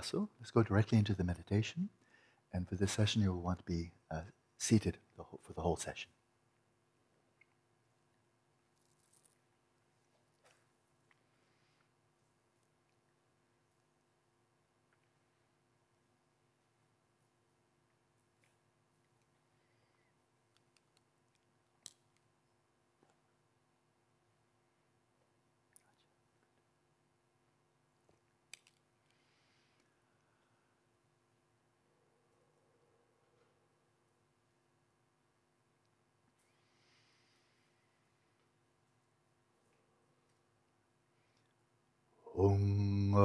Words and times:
Baso. 0.00 0.28
Let's 0.38 0.50
go 0.50 0.62
directly 0.62 0.98
into 0.98 1.14
the 1.14 1.24
meditation. 1.24 1.90
And 2.52 2.68
for 2.68 2.74
this 2.74 2.92
session, 2.92 3.22
you 3.22 3.32
will 3.32 3.42
want 3.42 3.58
to 3.58 3.64
be 3.64 3.92
uh, 4.10 4.22
seated 4.58 4.98
for 5.16 5.52
the 5.52 5.60
whole 5.60 5.76
session. 5.76 6.10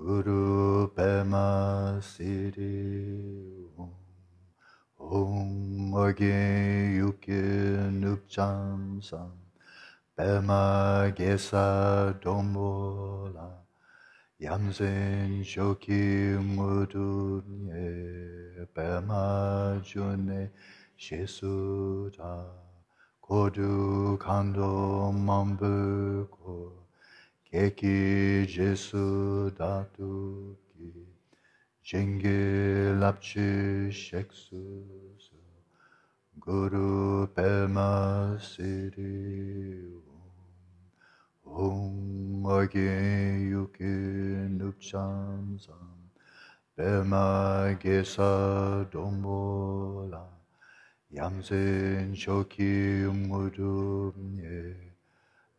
Guru 0.00 0.88
Pema 0.96 2.00
Siri 2.00 3.68
Om. 3.76 3.90
Om 4.98 5.94
Age 5.94 6.96
Yuki 6.96 7.42
Nupcham 8.00 9.04
Sam. 9.04 9.32
Pema 10.16 11.12
Gesa 11.14 12.14
Dombola. 12.18 13.60
Yamsen 14.40 15.44
Shoki 15.44 16.32
Mudunye 16.56 17.86
Pema 18.74 19.82
June 19.84 20.48
Shesuta 20.98 22.46
Kodu 23.22 24.16
Kando 24.18 25.12
Mambuko 25.12 26.79
Keki 27.52 28.46
Jesu 28.46 29.50
Datuki 29.58 31.02
Jenge 31.84 32.94
Lapchi 33.00 33.90
Sheksu 33.90 34.84
Guru 36.38 37.26
Pema 37.34 38.38
Siri 38.40 39.82
um. 41.44 41.44
Om 41.44 42.46
Age 42.46 43.50
Yuki 43.50 43.82
Nupcham 44.54 45.58
Sam. 45.58 45.98
Pema 46.78 47.76
Gesa 47.82 48.86
Dombola 48.92 50.22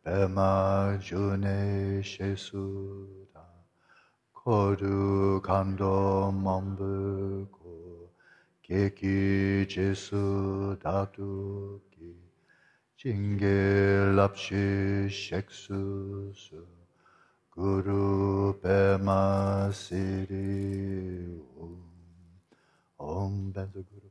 Bema 0.04 0.98
june 1.00 2.02
shesuda 2.02 3.44
kodu 4.34 5.40
kando 5.40 6.32
mambuko 6.44 8.10
keki 8.64 9.64
jesu 9.70 10.76
datuki 10.82 12.16
jinge 12.98 14.10
lapshi 14.18 15.06
sheksusu 15.08 16.66
guru 17.54 18.58
bema 18.60 19.70
siri 19.72 21.38
om. 21.60 21.78
Om 22.98 23.52
guru. 23.52 23.70
Om 23.86 24.01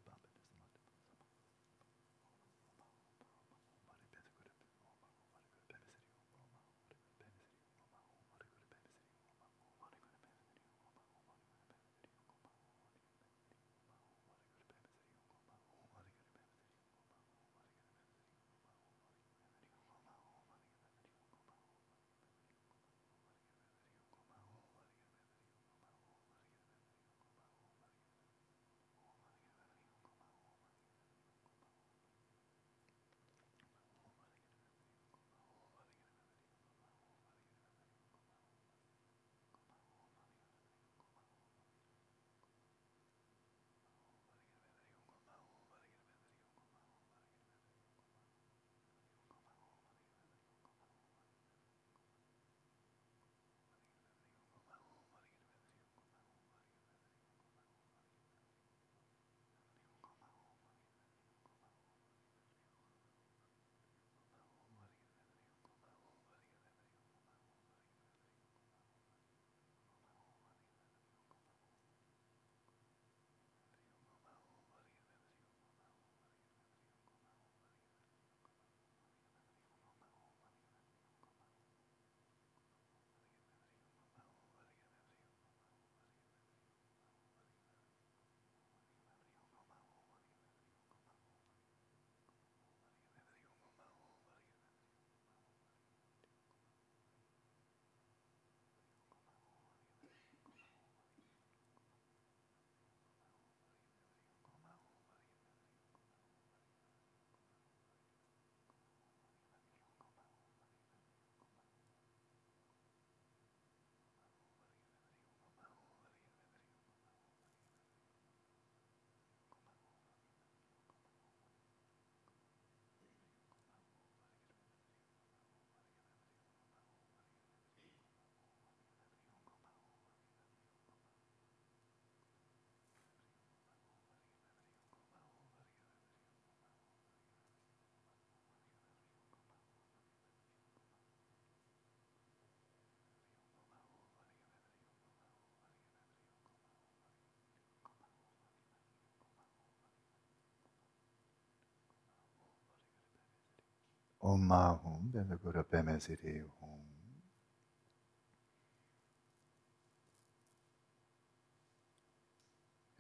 Hum, 154.23 155.11
then 155.13 155.27
Siddhi 155.29 156.43
Hum. 156.61 156.69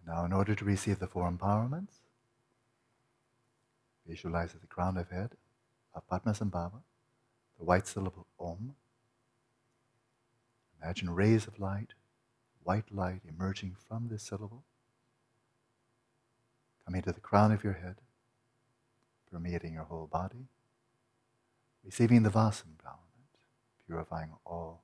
Now, 0.05 0.25
in 0.25 0.33
order 0.33 0.55
to 0.55 0.65
receive 0.65 0.99
the 0.99 1.07
four 1.07 1.31
empowerments, 1.31 1.99
visualize 4.07 4.51
the 4.53 4.67
crown 4.67 4.97
of 4.97 5.09
head 5.09 5.31
of 5.93 6.07
Padmasambhava, 6.09 6.81
the 7.57 7.65
white 7.65 7.87
syllable 7.87 8.25
Om. 8.39 8.75
Imagine 10.81 11.11
rays 11.11 11.45
of 11.45 11.59
light, 11.59 11.93
white 12.63 12.91
light 12.91 13.21
emerging 13.29 13.75
from 13.87 14.07
this 14.09 14.23
syllable, 14.23 14.63
coming 16.83 17.03
to 17.03 17.11
the 17.11 17.19
crown 17.19 17.51
of 17.51 17.63
your 17.63 17.73
head, 17.73 17.97
permeating 19.31 19.73
your 19.73 19.83
whole 19.83 20.07
body, 20.07 20.47
receiving 21.83 22.23
the 22.23 22.29
vase 22.29 22.63
empowerment, 22.63 23.39
purifying 23.85 24.31
all 24.45 24.83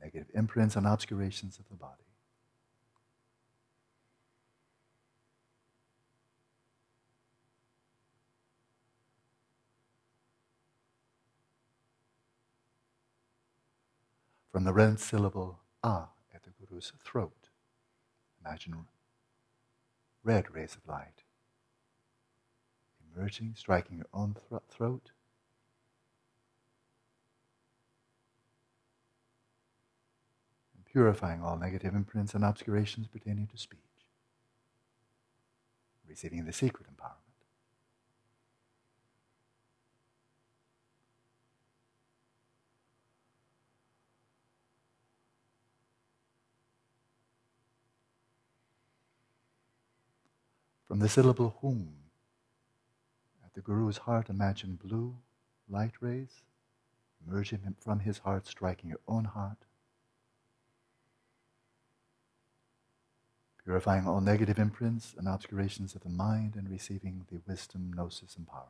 negative 0.00 0.28
imprints 0.34 0.76
and 0.76 0.86
obscurations 0.86 1.58
of 1.58 1.68
the 1.68 1.76
body. 1.76 2.00
From 14.52 14.64
the 14.64 14.72
red 14.72 15.00
syllable 15.00 15.60
A 15.82 16.04
at 16.32 16.44
the 16.44 16.50
Guru's 16.50 16.92
throat, 17.04 17.48
imagine 18.44 18.86
red 20.22 20.54
rays 20.54 20.76
of 20.76 20.88
light 20.88 21.24
emerging, 23.16 23.54
striking 23.56 23.98
your 23.98 24.06
own 24.12 24.36
throat. 24.70 25.10
Purifying 30.94 31.42
all 31.42 31.56
negative 31.56 31.92
imprints 31.92 32.34
and 32.34 32.44
obscurations 32.44 33.08
pertaining 33.08 33.48
to 33.48 33.58
speech. 33.58 33.80
Receiving 36.08 36.44
the 36.44 36.52
secret 36.52 36.86
empowerment. 36.86 37.18
From 50.86 51.00
the 51.00 51.08
syllable 51.08 51.56
hum, 51.60 51.88
at 53.44 53.52
the 53.54 53.62
Guru's 53.62 53.98
heart, 53.98 54.30
imagine 54.30 54.78
blue 54.80 55.16
light 55.68 55.94
rays 56.00 56.42
emerging 57.26 57.74
from 57.80 57.98
his 57.98 58.18
heart, 58.18 58.46
striking 58.46 58.90
your 58.90 59.00
own 59.08 59.24
heart, 59.24 59.58
purifying 63.64 64.06
all 64.06 64.20
negative 64.20 64.58
imprints 64.58 65.14
and 65.16 65.26
obscurations 65.26 65.94
of 65.94 66.02
the 66.02 66.08
mind, 66.10 66.54
and 66.54 66.68
receiving 66.70 67.24
the 67.32 67.40
wisdom, 67.46 67.92
gnosis, 67.94 68.36
empowerment. 68.38 68.68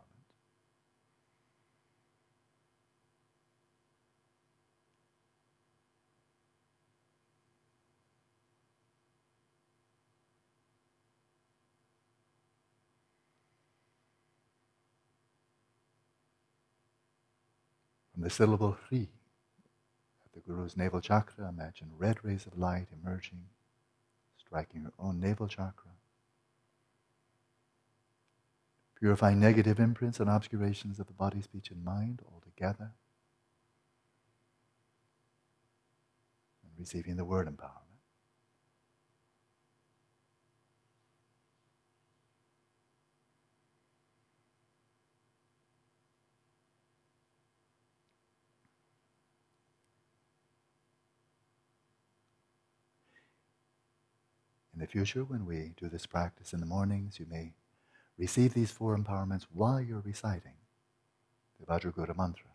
From 18.13 18.23
the 18.23 18.31
syllable 18.31 18.77
Hri, 18.89 19.09
at 20.25 20.33
the 20.33 20.41
Guru's 20.41 20.77
navel 20.77 21.01
chakra, 21.01 21.49
imagine 21.49 21.89
red 21.99 22.25
rays 22.25 22.47
of 22.47 22.57
light 22.57 22.87
emerging, 23.03 23.43
striking 24.55 24.83
your 24.83 24.93
own 25.01 25.19
navel 25.19 25.49
chakra, 25.49 25.91
purifying 28.97 29.41
negative 29.41 29.81
imprints 29.81 30.21
and 30.21 30.31
obscurations 30.31 31.01
of 31.01 31.09
the 31.09 31.13
body, 31.13 31.43
speech, 31.43 31.73
and 31.73 31.85
mind 31.85 32.23
altogether, 32.33 32.93
and 36.63 36.71
receiving 36.79 37.17
the 37.17 37.25
word 37.25 37.49
empowerment. 37.49 37.81
In 37.81 37.84
the 54.85 54.91
future, 54.91 55.25
when 55.25 55.47
we 55.47 55.73
do 55.81 55.89
this 55.89 56.05
practice 56.05 56.53
in 56.53 56.61
the 56.61 56.67
mornings, 56.67 57.19
you 57.19 57.27
may 57.31 57.55
receive 58.19 58.53
these 58.53 58.71
four 58.71 58.95
empowerments 58.97 59.47
while 59.51 59.81
you're 59.81 60.03
reciting 60.05 60.59
the 61.59 61.65
Vajraguru 61.65 62.15
mantra. 62.15 62.51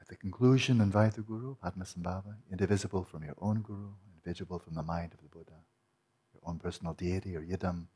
At 0.00 0.06
the 0.06 0.16
conclusion, 0.16 0.80
invite 0.80 1.14
the 1.14 1.22
Guru, 1.22 1.56
Padmasambhava, 1.56 2.36
indivisible 2.52 3.02
from 3.02 3.24
your 3.24 3.34
own 3.40 3.62
Guru, 3.62 3.94
invisible 4.14 4.60
from 4.60 4.76
the 4.76 4.82
mind 4.84 5.12
of 5.12 5.20
the 5.20 5.36
Buddha, 5.36 5.58
your 6.32 6.42
own 6.48 6.60
personal 6.60 6.94
deity 6.94 7.34
or 7.34 7.42
yidam. 7.42 7.86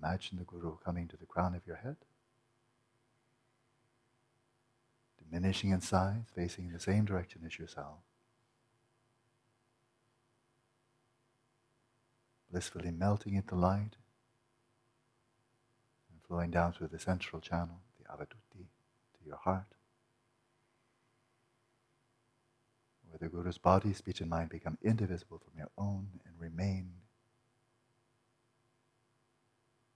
Imagine 0.00 0.38
the 0.38 0.44
Guru 0.44 0.76
coming 0.84 1.08
to 1.08 1.16
the 1.16 1.26
crown 1.26 1.56
of 1.56 1.66
your 1.66 1.76
head, 1.76 1.96
diminishing 5.20 5.70
in 5.70 5.80
size, 5.80 6.26
facing 6.36 6.66
in 6.66 6.72
the 6.72 6.78
same 6.78 7.04
direction 7.04 7.42
as 7.44 7.58
yourself. 7.58 7.98
Blissfully 12.50 12.90
melting 12.90 13.34
into 13.34 13.54
light 13.54 13.96
and 16.10 16.22
flowing 16.26 16.50
down 16.50 16.72
through 16.72 16.88
the 16.88 16.98
central 16.98 17.40
channel, 17.40 17.80
the 17.98 18.04
avadhuti, 18.10 18.64
to 19.14 19.26
your 19.26 19.36
heart, 19.36 19.74
where 23.08 23.18
the 23.18 23.28
Guru's 23.28 23.58
body, 23.58 23.92
speech, 23.92 24.20
and 24.20 24.30
mind 24.30 24.48
become 24.50 24.78
indivisible 24.82 25.38
from 25.38 25.58
your 25.58 25.70
own 25.76 26.08
and 26.24 26.34
remain 26.38 26.90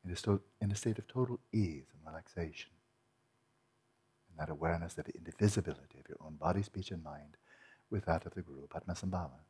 in 0.04 0.10
a, 0.10 0.16
sto- 0.16 0.40
in 0.60 0.72
a 0.72 0.76
state 0.76 0.98
of 0.98 1.06
total 1.06 1.38
ease 1.52 1.86
and 1.92 2.06
relaxation. 2.06 2.70
And 4.30 4.38
that 4.38 4.50
awareness 4.50 4.96
of 4.98 5.04
the 5.04 5.14
indivisibility 5.14 5.98
of 6.00 6.08
your 6.08 6.18
own 6.24 6.36
body, 6.36 6.62
speech, 6.62 6.90
and 6.90 7.02
mind 7.02 7.36
with 7.90 8.06
that 8.06 8.26
of 8.26 8.34
the 8.34 8.42
Guru 8.42 8.66
Padmasambhava. 8.66 9.40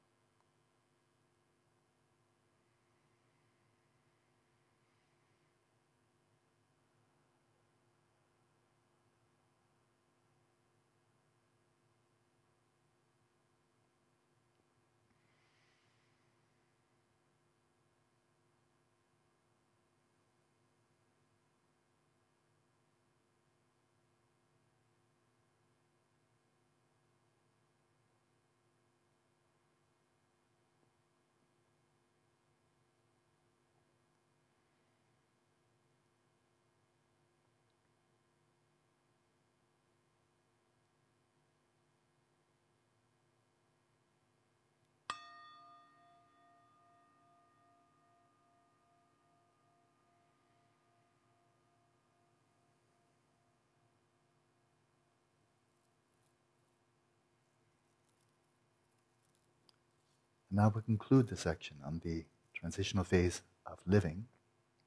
Now 60.55 60.71
we 60.75 60.83
conclude 60.83 61.29
the 61.29 61.37
section 61.37 61.79
on 61.83 62.03
the 62.05 62.27
transitional 62.53 63.05
phase 63.05 63.41
of 63.65 63.79
living 63.87 64.27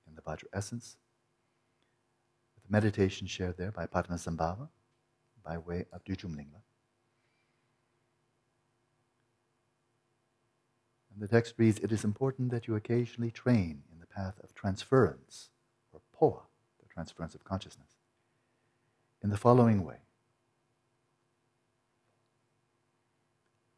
in 0.07 0.13
the 0.15 0.21
Vajra 0.21 0.43
essence 0.53 0.97
with 2.53 2.63
the 2.63 2.71
meditation 2.71 3.25
shared 3.25 3.57
there 3.57 3.71
by 3.71 3.87
Padmasambhava 3.87 4.69
by 5.43 5.57
way 5.57 5.85
of 5.91 6.03
Dudjom 6.03 6.35
Lingpa. 6.35 6.61
And 11.11 11.19
the 11.19 11.27
text 11.27 11.55
reads, 11.57 11.79
It 11.79 11.91
is 11.91 12.03
important 12.03 12.51
that 12.51 12.67
you 12.67 12.75
occasionally 12.75 13.31
train 13.31 13.81
in 13.91 13.99
the 13.99 14.05
path 14.05 14.35
of 14.43 14.53
transference, 14.53 15.49
or 15.91 16.01
phowa, 16.15 16.41
the 16.79 16.93
transference 16.93 17.33
of 17.33 17.43
consciousness, 17.43 17.95
in 19.23 19.31
the 19.31 19.37
following 19.37 19.83
way. 19.83 19.97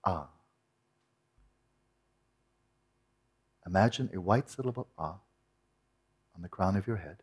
Ah. 0.04 0.28
Imagine 3.68 4.10
a 4.14 4.22
white 4.22 4.50
syllable 4.50 4.88
ah 4.98 5.20
on 6.34 6.42
the 6.42 6.48
crown 6.48 6.78
of 6.78 6.88
your 6.88 6.98
head. 6.98 7.18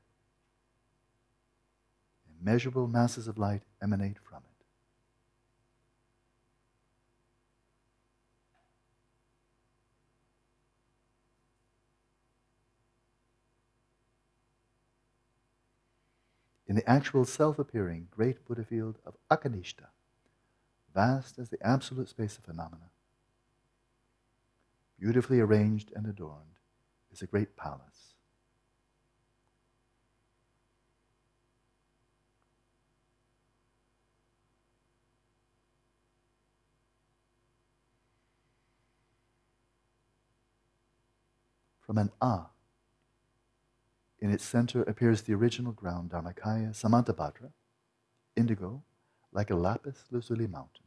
Immeasurable 2.38 2.86
masses 2.86 3.26
of 3.26 3.38
light 3.38 3.62
emanate 3.82 4.18
from 4.22 4.38
it. 4.38 4.54
in 16.66 16.76
the 16.76 16.90
actual 16.90 17.24
self 17.24 17.58
appearing 17.58 18.08
great 18.10 18.44
Buddha 18.46 18.64
field 18.64 18.98
of 19.06 19.14
Akanistha, 19.30 19.88
vast 20.92 21.38
as 21.38 21.50
the 21.50 21.64
absolute 21.64 22.08
space 22.08 22.36
of 22.36 22.44
phenomena, 22.44 22.90
beautifully 24.98 25.40
arranged 25.40 25.92
and 25.94 26.06
adorned, 26.06 26.58
is 27.12 27.22
a 27.22 27.26
great 27.26 27.56
palace. 27.56 28.14
From 41.80 41.98
an 41.98 42.10
A, 42.22 42.46
in 44.20 44.30
its 44.30 44.44
center 44.44 44.82
appears 44.84 45.20
the 45.22 45.34
original 45.34 45.72
ground 45.72 46.10
Dharmakaya 46.10 46.70
Samantabhadra, 46.70 47.52
indigo, 48.34 48.82
like 49.32 49.50
a 49.50 49.54
lapis 49.54 50.04
lazuli 50.10 50.46
mountain. 50.46 50.83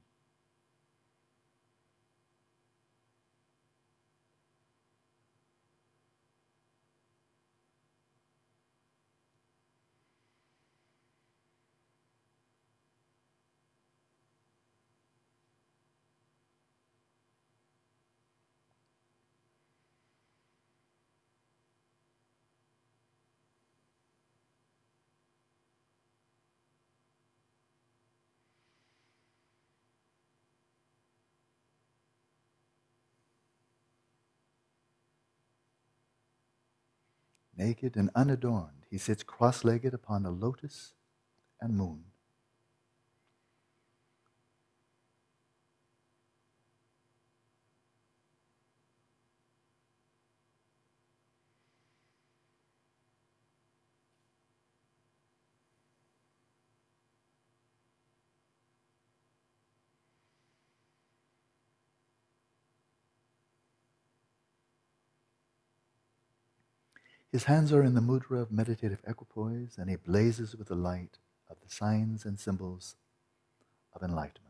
Naked 37.58 37.98
and 37.98 38.12
unadorned, 38.14 38.86
he 38.90 39.00
sits 39.00 39.24
cross 39.24 39.64
legged 39.64 39.94
upon 39.94 40.26
a 40.26 40.30
lotus 40.30 40.94
and 41.60 41.76
moon. 41.76 42.04
His 67.38 67.44
hands 67.44 67.72
are 67.72 67.84
in 67.84 67.94
the 67.94 68.02
mudra 68.02 68.42
of 68.42 68.52
meditative 68.52 69.04
equipoise, 69.06 69.78
and 69.78 69.92
he 69.92 69.96
blazes 69.96 70.56
with 70.56 70.70
the 70.70 70.76
light 70.76 71.20
of 71.48 71.58
the 71.62 71.70
signs 71.70 72.26
and 72.26 72.40
symbols 72.40 72.96
of 73.94 74.02
enlightenment. 74.02 74.47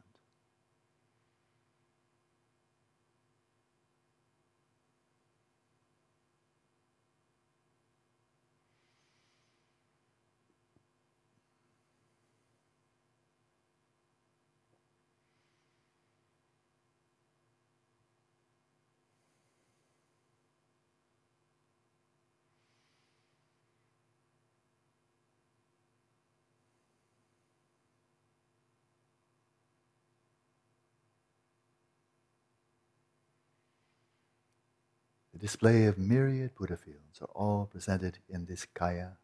The 35.37 35.45
display 35.45 35.85
of 35.85 35.99
myriad 35.99 36.55
Buddha 36.55 36.75
fields 36.75 37.21
are 37.21 37.29
all 37.35 37.67
presented 37.67 38.17
in 38.27 38.45
this 38.45 38.65
kaya, 38.73 39.17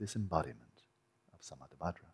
this 0.00 0.16
embodiment 0.16 0.80
of 1.34 1.40
Samantabhadra. 1.42 2.11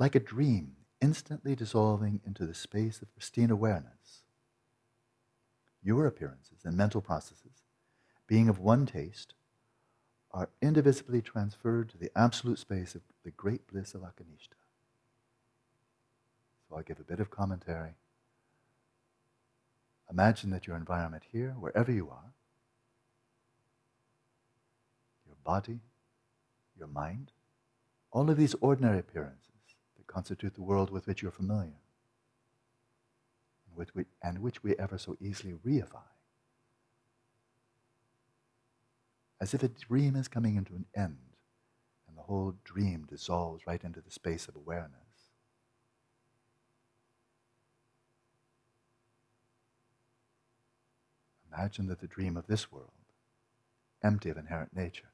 Like 0.00 0.14
a 0.14 0.20
dream 0.20 0.76
instantly 1.02 1.54
dissolving 1.54 2.22
into 2.24 2.46
the 2.46 2.54
space 2.54 3.02
of 3.02 3.12
pristine 3.12 3.50
awareness. 3.50 4.22
Your 5.82 6.06
appearances 6.06 6.64
and 6.64 6.74
mental 6.74 7.02
processes, 7.02 7.66
being 8.26 8.48
of 8.48 8.58
one 8.58 8.86
taste, 8.86 9.34
are 10.30 10.48
indivisibly 10.62 11.20
transferred 11.20 11.90
to 11.90 11.98
the 11.98 12.10
absolute 12.16 12.58
space 12.58 12.94
of 12.94 13.02
the 13.24 13.30
great 13.30 13.66
bliss 13.66 13.92
of 13.92 14.00
Akanistha. 14.00 14.56
So 16.66 16.76
I'll 16.76 16.82
give 16.82 17.00
a 17.00 17.04
bit 17.04 17.20
of 17.20 17.30
commentary. 17.30 17.96
Imagine 20.10 20.48
that 20.48 20.66
your 20.66 20.76
environment 20.76 21.24
here, 21.30 21.54
wherever 21.60 21.92
you 21.92 22.08
are, 22.08 22.32
your 25.26 25.36
body, 25.44 25.80
your 26.78 26.88
mind, 26.88 27.32
all 28.10 28.30
of 28.30 28.38
these 28.38 28.54
ordinary 28.62 28.98
appearances 28.98 29.49
constitute 30.10 30.54
the 30.54 30.62
world 30.62 30.90
with 30.90 31.06
which 31.06 31.22
you're 31.22 31.30
familiar, 31.30 31.80
and, 33.66 33.76
with 33.76 33.94
which, 33.94 34.08
and 34.22 34.40
which 34.40 34.62
we 34.62 34.76
ever 34.76 34.98
so 34.98 35.16
easily 35.20 35.54
reify. 35.66 36.02
As 39.40 39.54
if 39.54 39.62
a 39.62 39.68
dream 39.68 40.16
is 40.16 40.28
coming 40.28 40.56
into 40.56 40.74
an 40.74 40.86
end, 40.96 41.18
and 42.08 42.16
the 42.18 42.22
whole 42.22 42.54
dream 42.64 43.06
dissolves 43.08 43.66
right 43.66 43.82
into 43.82 44.00
the 44.00 44.10
space 44.10 44.48
of 44.48 44.56
awareness. 44.56 44.92
Imagine 51.52 51.86
that 51.86 52.00
the 52.00 52.06
dream 52.06 52.36
of 52.36 52.46
this 52.46 52.70
world, 52.70 52.90
empty 54.02 54.28
of 54.28 54.36
inherent 54.36 54.74
nature, 54.74 55.10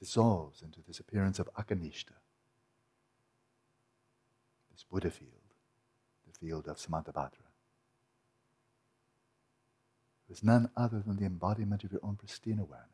dissolves 0.00 0.62
into 0.62 0.80
this 0.86 0.98
appearance 0.98 1.38
of 1.38 1.48
akanistha, 1.54 2.16
this 4.72 4.84
Buddha 4.90 5.10
field, 5.10 5.30
the 6.26 6.38
field 6.38 6.66
of 6.66 6.78
Samantabhadra. 6.78 7.46
It 10.28 10.32
is 10.32 10.42
none 10.42 10.70
other 10.76 11.00
than 11.00 11.16
the 11.16 11.26
embodiment 11.26 11.84
of 11.84 11.92
your 11.92 12.00
own 12.02 12.16
pristine 12.16 12.58
awareness. 12.58 12.88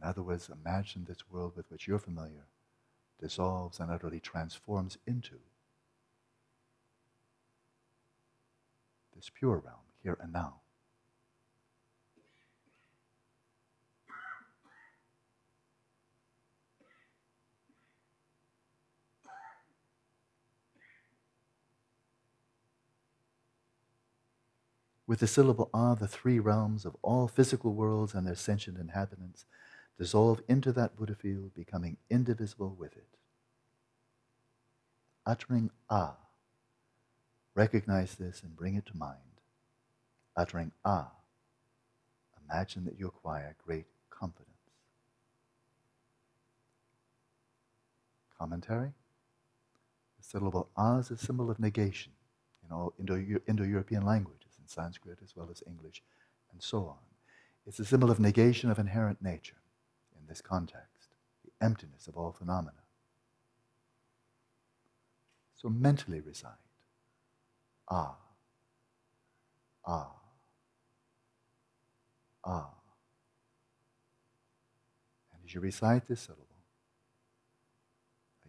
In 0.00 0.06
other 0.06 0.22
words, 0.22 0.50
imagine 0.50 1.06
this 1.08 1.30
world 1.30 1.54
with 1.56 1.70
which 1.70 1.88
you're 1.88 1.98
familiar 1.98 2.44
dissolves 3.18 3.80
and 3.80 3.90
utterly 3.90 4.20
transforms 4.20 4.98
into 5.06 5.36
this 9.14 9.30
pure 9.30 9.56
realm, 9.56 9.80
here 10.02 10.18
and 10.20 10.32
now. 10.32 10.60
With 25.06 25.20
the 25.20 25.28
syllable 25.28 25.70
Ah, 25.72 25.94
the 25.94 26.08
three 26.08 26.40
realms 26.40 26.84
of 26.84 26.96
all 27.00 27.28
physical 27.28 27.74
worlds 27.74 28.12
and 28.12 28.26
their 28.26 28.34
sentient 28.34 28.76
inhabitants 28.76 29.46
dissolve 29.96 30.42
into 30.48 30.72
that 30.72 30.96
Buddha 30.96 31.14
field, 31.14 31.54
becoming 31.54 31.96
indivisible 32.10 32.74
with 32.74 32.96
it. 32.96 33.06
Uttering 35.24 35.70
Ah, 35.88 36.16
recognize 37.54 38.16
this 38.16 38.42
and 38.42 38.56
bring 38.56 38.74
it 38.74 38.86
to 38.86 38.96
mind. 38.96 39.20
Uttering 40.36 40.72
Ah, 40.84 41.12
imagine 42.44 42.84
that 42.84 42.98
you 42.98 43.06
acquire 43.06 43.54
great 43.64 43.86
confidence. 44.10 44.50
Commentary? 48.36 48.92
The 50.18 50.24
syllable 50.24 50.68
Ah 50.76 50.98
is 50.98 51.12
a 51.12 51.16
symbol 51.16 51.48
of 51.48 51.60
negation 51.60 52.12
in 52.64 52.72
all 52.72 52.92
Indo 52.98 53.64
European 53.64 54.04
languages 54.04 54.45
in 54.66 54.68
Sanskrit 54.68 55.18
as 55.22 55.36
well 55.36 55.48
as 55.50 55.62
English, 55.66 56.02
and 56.52 56.62
so 56.62 56.78
on. 56.86 56.96
It's 57.66 57.78
a 57.78 57.84
symbol 57.84 58.10
of 58.10 58.20
negation 58.20 58.70
of 58.70 58.78
inherent 58.78 59.22
nature 59.22 59.56
in 60.18 60.26
this 60.28 60.40
context, 60.40 61.08
the 61.44 61.64
emptiness 61.64 62.06
of 62.08 62.16
all 62.16 62.32
phenomena. 62.32 62.72
So 65.54 65.68
mentally 65.68 66.20
recite 66.20 66.52
ah, 67.88 68.16
ah, 69.86 70.10
ah. 72.44 72.70
And 75.32 75.40
as 75.44 75.54
you 75.54 75.60
recite 75.60 76.06
this 76.08 76.20
syllable, 76.20 76.44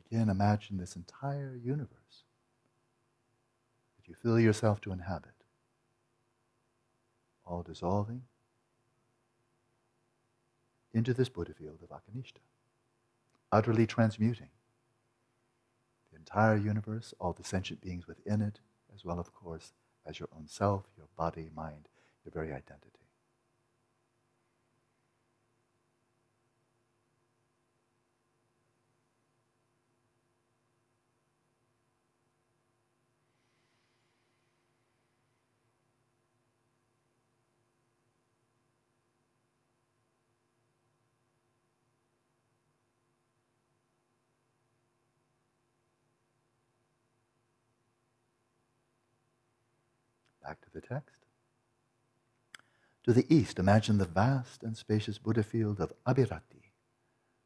again 0.05 0.29
imagine 0.29 0.77
this 0.77 0.95
entire 0.95 1.55
universe 1.63 2.23
that 3.97 4.07
you 4.07 4.15
feel 4.15 4.39
yourself 4.39 4.81
to 4.81 4.91
inhabit 4.91 5.36
all 7.47 7.63
dissolving 7.63 8.23
into 10.93 11.13
this 11.13 11.29
Buddha 11.29 11.53
field 11.53 11.79
of 11.81 11.89
Akanistha, 11.89 12.39
utterly 13.51 13.87
transmuting 13.87 14.49
the 16.11 16.17
entire 16.17 16.57
universe, 16.57 17.13
all 17.19 17.33
the 17.33 17.43
sentient 17.43 17.81
beings 17.81 18.07
within 18.07 18.41
it, 18.41 18.59
as 18.93 19.05
well, 19.05 19.19
of 19.19 19.33
course, 19.33 19.73
as 20.05 20.19
your 20.19 20.29
own 20.35 20.47
self, 20.47 20.83
your 20.97 21.07
body, 21.17 21.49
mind, 21.55 21.87
your 22.25 22.31
very 22.31 22.51
identity. 22.51 22.91
Back 50.47 50.61
to 50.61 50.66
the 50.79 50.87
text. 50.87 51.25
To 53.05 53.13
the 53.13 53.25
east, 53.33 53.57
imagine 53.57 53.97
the 53.97 54.05
vast 54.05 54.61
and 54.63 54.77
spacious 54.77 55.17
Buddha 55.17 55.41
field 55.41 55.79
of 55.79 55.91
Abhirati, 56.05 56.71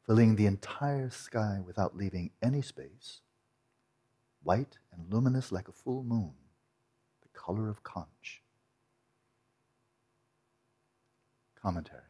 filling 0.05 0.35
the 0.35 0.47
entire 0.47 1.09
sky 1.09 1.59
without 1.65 1.95
leaving 1.95 2.31
any 2.41 2.61
space, 2.61 3.21
white 4.43 4.79
and 4.91 5.11
luminous 5.13 5.51
like 5.51 5.67
a 5.69 5.71
full 5.71 6.03
moon, 6.03 6.33
the 7.21 7.29
color 7.39 7.69
of 7.69 7.83
conch. 7.83 8.41
Commentary. 11.61 12.01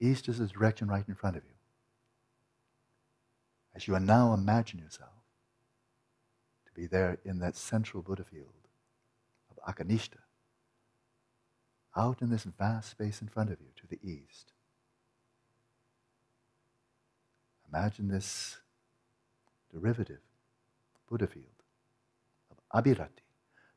East 0.00 0.28
is 0.28 0.38
the 0.38 0.46
direction 0.46 0.88
right 0.88 1.08
in 1.08 1.14
front 1.14 1.36
of 1.36 1.44
you. 1.44 1.54
As 3.74 3.86
you 3.86 3.98
now 3.98 4.34
imagine 4.34 4.80
yourself 4.80 5.10
to 6.66 6.72
be 6.72 6.86
there 6.86 7.18
in 7.24 7.38
that 7.38 7.56
central 7.56 8.02
Buddha 8.02 8.24
field, 8.24 8.57
Akanistha, 9.68 10.22
out 11.96 12.22
in 12.22 12.30
this 12.30 12.44
vast 12.44 12.90
space 12.90 13.20
in 13.20 13.28
front 13.28 13.50
of 13.50 13.60
you 13.60 13.68
to 13.76 13.86
the 13.86 13.98
east. 14.02 14.52
Imagine 17.70 18.08
this 18.08 18.58
derivative 19.70 20.20
Buddha 21.08 21.26
field 21.26 21.62
of 22.50 22.82
Abhirati, 22.82 23.26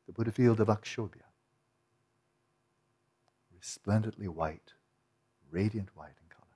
the 0.06 0.12
Buddha 0.12 0.32
field 0.32 0.60
of 0.60 0.68
Akshobhya, 0.68 1.28
resplendently 3.54 4.28
white, 4.28 4.72
radiant 5.50 5.90
white 5.94 6.16
in 6.22 6.28
color. 6.30 6.46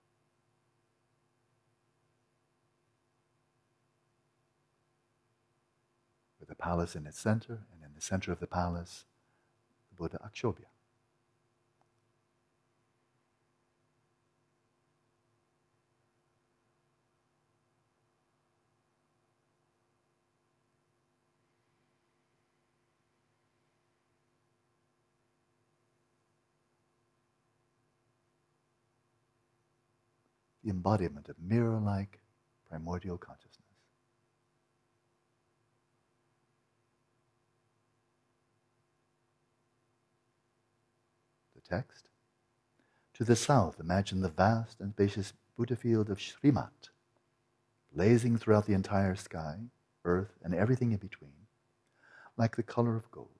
With 6.41 6.49
the 6.49 6.55
palace 6.55 6.97
in 6.97 7.07
its 7.07 7.21
center, 7.21 7.65
and 7.73 7.83
in 7.85 7.95
the 7.95 8.01
center 8.01 8.33
of 8.33 8.41
the 8.41 8.47
palace, 8.47 9.05
Buddha 9.97 10.19
Akshobhya. 10.25 10.67
The 30.65 30.71
embodiment 30.71 31.29
of 31.29 31.37
mirror 31.41 31.81
like 31.81 32.21
primordial 32.69 33.19
consciousness. 33.19 33.66
Text. 41.67 42.09
To 43.15 43.25
the 43.25 43.37
south, 43.37 43.81
imagine 43.81 44.21
the 44.21 44.29
vast 44.29 44.81
and 44.81 44.93
spacious 44.93 45.33
Buddha 45.57 45.77
field 45.77 46.11
of 46.11 46.19
Srimat, 46.19 46.91
blazing 47.95 48.37
throughout 48.37 48.67
the 48.67 48.75
entire 48.75 49.17
sky, 49.17 49.57
earth, 50.05 50.39
and 50.43 50.55
everything 50.55 50.93
in 50.93 50.99
between, 50.99 51.47
like 52.37 52.57
the 52.57 52.63
color 52.63 52.95
of 52.95 53.11
gold. 53.11 53.31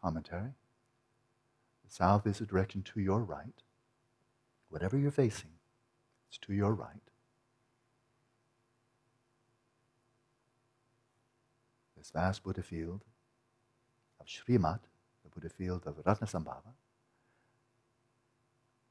Commentary. 0.00 0.52
The 1.84 1.92
south 1.92 2.26
is 2.26 2.40
a 2.40 2.46
direction 2.46 2.82
to 2.82 3.00
your 3.00 3.24
right. 3.24 3.62
Whatever 4.68 4.96
you're 4.96 5.10
facing, 5.10 5.50
it's 6.28 6.38
to 6.38 6.52
your 6.52 6.74
right. 6.74 7.02
This 11.96 12.10
vast 12.10 12.44
Buddha 12.44 12.62
field 12.62 13.02
of 14.20 14.26
Srimat 14.26 14.80
Buddha 15.36 15.50
field 15.50 15.82
of 15.86 15.96
Ratnasambhava, 16.02 16.72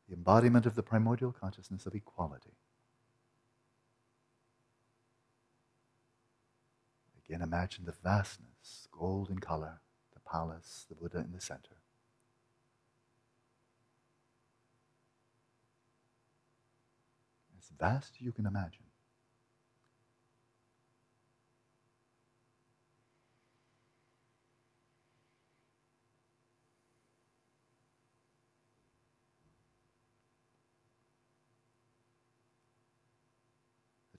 the 0.08 0.14
embodiment 0.14 0.68
of 0.68 0.76
the 0.76 0.84
primordial 0.84 1.32
consciousness 1.32 1.88
of 1.88 1.96
equality. 1.96 2.52
Again, 7.26 7.42
imagine 7.42 7.86
the 7.86 7.96
vastness, 8.04 8.88
gold 8.92 9.32
in 9.32 9.40
color, 9.40 9.82
the 10.14 10.20
palace, 10.20 10.86
the 10.88 10.94
Buddha 10.94 11.18
in 11.18 11.32
the 11.32 11.42
center. 11.42 11.82
As 17.58 17.72
vast 17.80 18.18
as 18.20 18.22
you 18.22 18.32
can 18.32 18.46
imagine. 18.46 18.85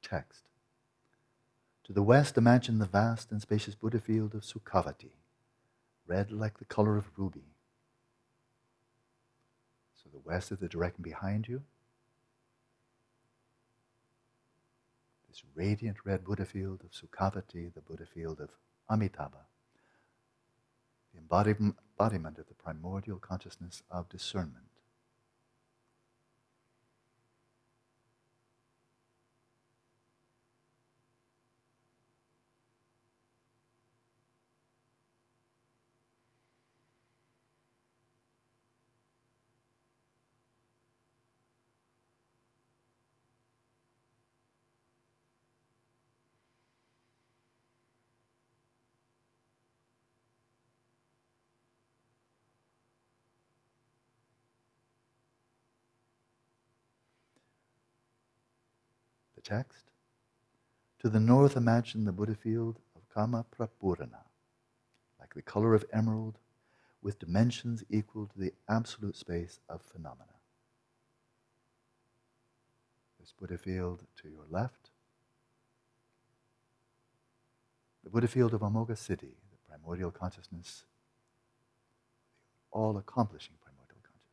Text. 0.08 0.42
To 1.84 1.92
the 1.92 2.02
west, 2.02 2.36
imagine 2.36 2.78
the 2.78 2.86
vast 2.86 3.30
and 3.30 3.40
spacious 3.40 3.74
Buddha 3.74 4.00
field 4.00 4.34
of 4.34 4.42
Sukhavati, 4.42 5.12
red 6.06 6.32
like 6.32 6.58
the 6.58 6.64
color 6.64 6.96
of 6.96 7.10
ruby. 7.16 7.44
So 9.94 10.10
the 10.12 10.20
west 10.24 10.52
is 10.52 10.58
the 10.58 10.68
direction 10.68 11.02
behind 11.02 11.48
you. 11.48 11.62
This 15.28 15.42
radiant 15.54 15.98
red 16.04 16.24
Buddha 16.24 16.44
field 16.44 16.82
of 16.82 16.90
Sukhavati, 16.90 17.72
the 17.74 17.80
Buddha 17.80 18.06
field 18.06 18.40
of 18.40 18.50
Amitabha, 18.90 19.46
the 21.12 21.20
embodiment 21.20 22.38
of 22.38 22.48
the 22.48 22.54
primordial 22.54 23.18
consciousness 23.18 23.82
of 23.90 24.08
discernment. 24.08 24.75
Text. 59.46 59.92
To 60.98 61.08
the 61.08 61.20
north, 61.20 61.56
imagine 61.56 62.04
the 62.04 62.10
Buddha 62.10 62.34
field 62.34 62.80
of 62.96 63.08
Kama 63.14 63.46
Prapurana, 63.56 64.24
like 65.20 65.34
the 65.34 65.42
color 65.42 65.72
of 65.72 65.84
emerald, 65.92 66.38
with 67.00 67.20
dimensions 67.20 67.84
equal 67.88 68.26
to 68.26 68.40
the 68.40 68.52
absolute 68.68 69.14
space 69.14 69.60
of 69.68 69.82
phenomena. 69.82 70.34
This 73.20 73.32
Buddha 73.38 73.56
field 73.56 74.02
to 74.20 74.28
your 74.28 74.46
left. 74.50 74.90
The 78.02 78.10
Buddha 78.10 78.26
field 78.26 78.52
of 78.52 78.62
Amoghasiddhi, 78.62 79.20
the 79.20 79.58
primordial 79.68 80.10
consciousness, 80.10 80.86
all 82.72 82.96
accomplishing 82.98 83.54
primordial 83.62 84.00
consciousness. 84.02 84.26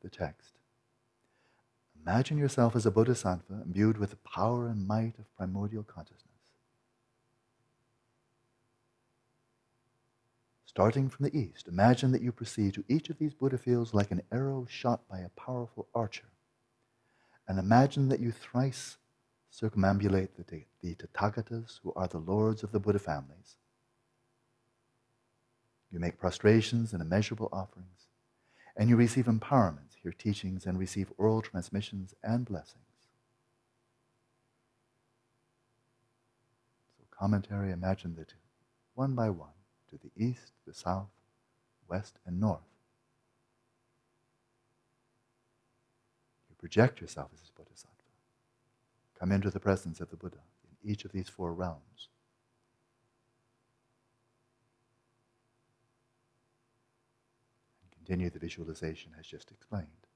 text. 0.11 0.53
Imagine 2.05 2.37
yourself 2.37 2.75
as 2.75 2.85
a 2.85 2.91
bodhisattva 2.91 3.61
imbued 3.65 3.97
with 3.97 4.09
the 4.09 4.15
power 4.17 4.67
and 4.67 4.87
might 4.87 5.17
of 5.19 5.35
primordial 5.37 5.83
consciousness. 5.83 6.27
Starting 10.65 11.09
from 11.09 11.25
the 11.25 11.37
east, 11.37 11.67
imagine 11.67 12.11
that 12.11 12.21
you 12.21 12.31
proceed 12.31 12.73
to 12.73 12.83
each 12.87 13.09
of 13.09 13.17
these 13.17 13.33
Buddha 13.33 13.57
fields 13.57 13.93
like 13.93 14.09
an 14.09 14.21
arrow 14.31 14.65
shot 14.69 15.01
by 15.09 15.19
a 15.19 15.29
powerful 15.29 15.87
archer. 15.93 16.29
And 17.47 17.59
imagine 17.59 18.07
that 18.07 18.21
you 18.21 18.31
thrice 18.31 18.97
circumambulate 19.51 20.29
the, 20.37 20.63
the 20.81 20.95
Tathagatas, 20.95 21.79
who 21.83 21.91
are 21.95 22.07
the 22.07 22.19
lords 22.19 22.63
of 22.63 22.71
the 22.71 22.79
Buddha 22.79 22.99
families. 22.99 23.57
You 25.91 25.99
make 25.99 26.17
prostrations 26.17 26.93
and 26.93 27.01
immeasurable 27.01 27.49
offerings, 27.51 28.07
and 28.77 28.89
you 28.89 28.95
receive 28.95 29.25
empowerments, 29.25 29.90
hear 30.01 30.11
teachings, 30.11 30.65
and 30.65 30.79
receive 30.79 31.11
oral 31.17 31.41
transmissions 31.41 32.13
and 32.23 32.45
blessings. 32.45 32.77
So, 36.97 37.05
commentary 37.11 37.71
imagine 37.71 38.15
that 38.15 38.33
one 38.95 39.13
by 39.15 39.29
one, 39.29 39.49
to 39.89 39.97
the 39.97 40.11
east, 40.15 40.51
the 40.65 40.73
south, 40.73 41.09
west, 41.87 42.17
and 42.25 42.39
north. 42.39 42.59
You 46.49 46.55
project 46.57 47.01
yourself 47.01 47.29
as 47.33 47.49
a 47.49 47.59
bodhisattva. 47.59 47.95
Come 49.19 49.31
into 49.31 49.51
the 49.51 49.59
presence 49.59 50.01
of 50.01 50.09
the 50.09 50.15
Buddha 50.15 50.39
in 50.63 50.91
each 50.91 51.05
of 51.05 51.11
these 51.11 51.29
four 51.29 51.53
realms. 51.53 52.09
Continue 58.11 58.29
the 58.29 58.39
visualization 58.39 59.09
as 59.17 59.25
just 59.25 59.51
explained. 59.51 60.10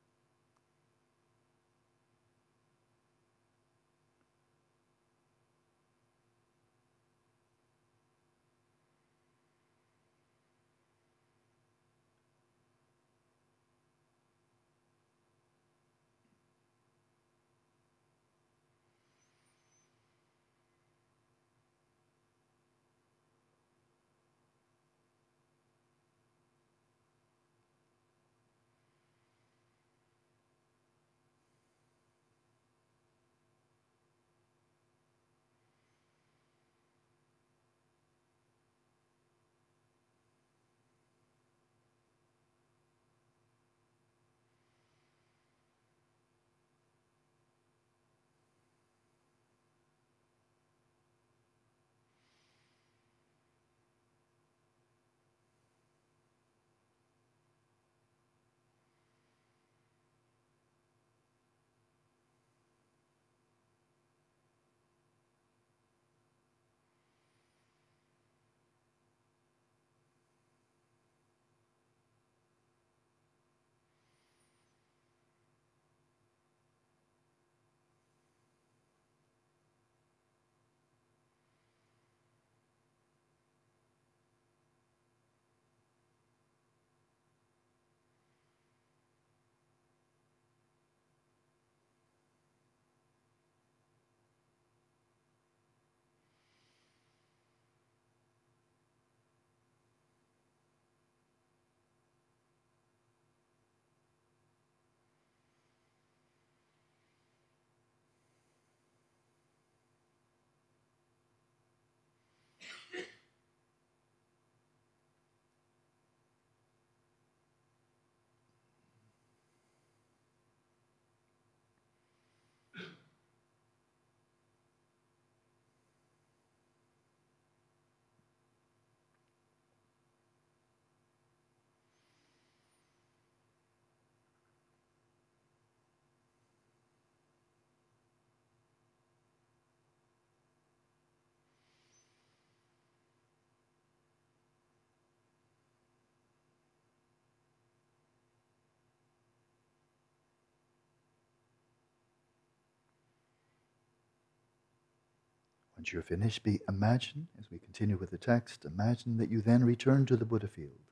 Once 155.86 155.93
you're 155.93 156.02
finished, 156.02 156.41
be 156.41 156.60
imagine, 156.67 157.28
as 157.38 157.52
we 157.52 157.60
continue 157.60 157.95
with 157.95 158.10
the 158.10 158.17
text, 158.17 158.65
imagine 158.65 159.17
that 159.17 159.30
you 159.30 159.39
then 159.39 159.63
return 159.63 160.04
to 160.04 160.17
the 160.17 160.26
Buddha 160.26 160.48
field 160.48 160.89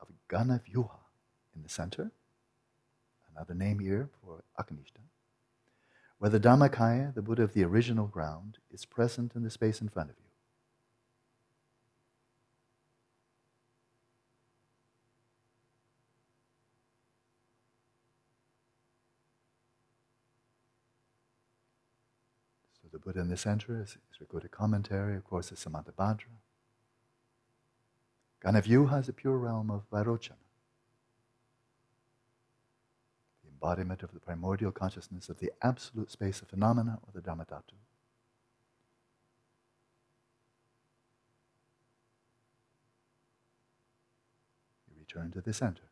of 0.00 0.08
Ghanavyuha 0.28 0.98
in 1.54 1.62
the 1.62 1.68
center, 1.68 2.10
another 3.32 3.54
name 3.54 3.78
here 3.78 4.10
for 4.20 4.42
Akanistha, 4.58 5.02
where 6.18 6.32
the 6.32 6.40
Dharmakaya, 6.40 7.14
the 7.14 7.22
Buddha 7.22 7.44
of 7.44 7.52
the 7.52 7.62
original 7.62 8.08
ground, 8.08 8.58
is 8.72 8.84
present 8.84 9.36
in 9.36 9.44
the 9.44 9.50
space 9.50 9.80
in 9.80 9.88
front 9.88 10.10
of 10.10 10.16
you. 10.18 10.32
the 22.91 22.91
Buddha 23.04 23.20
in 23.20 23.28
the 23.28 23.36
center, 23.36 23.80
as, 23.80 23.96
we 24.20 24.26
go 24.26 24.38
to 24.38 24.48
commentary, 24.48 25.16
of 25.16 25.24
course, 25.24 25.50
is 25.50 25.58
Samantabhadra. 25.58 26.26
Ghanavyuha 28.44 29.00
is 29.00 29.08
a 29.08 29.12
pure 29.12 29.36
realm 29.36 29.70
of 29.70 29.88
Vairochana. 29.90 30.36
The 33.42 33.50
embodiment 33.50 34.02
of 34.02 34.12
the 34.12 34.20
primordial 34.20 34.72
consciousness 34.72 35.28
of 35.28 35.38
the 35.38 35.52
absolute 35.62 36.10
space 36.10 36.42
of 36.42 36.48
phenomena 36.48 36.98
or 37.02 37.08
the 37.14 37.20
Dharmadhatu. 37.20 37.74
You 44.88 44.98
return 44.98 45.30
to 45.32 45.40
the 45.40 45.52
center. 45.52 45.91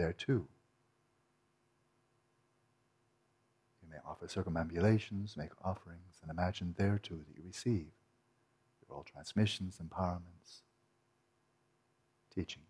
There 0.00 0.12
too. 0.14 0.46
You 3.82 3.90
may 3.90 3.98
offer 4.06 4.26
circumambulations, 4.26 5.36
make 5.36 5.50
offerings, 5.62 6.20
and 6.22 6.30
imagine 6.30 6.74
there 6.78 6.98
too 6.98 7.22
that 7.28 7.36
you 7.36 7.42
receive 7.46 7.88
your 8.88 8.96
all 8.96 9.04
transmissions, 9.04 9.78
empowerments, 9.78 10.62
teachings. 12.34 12.69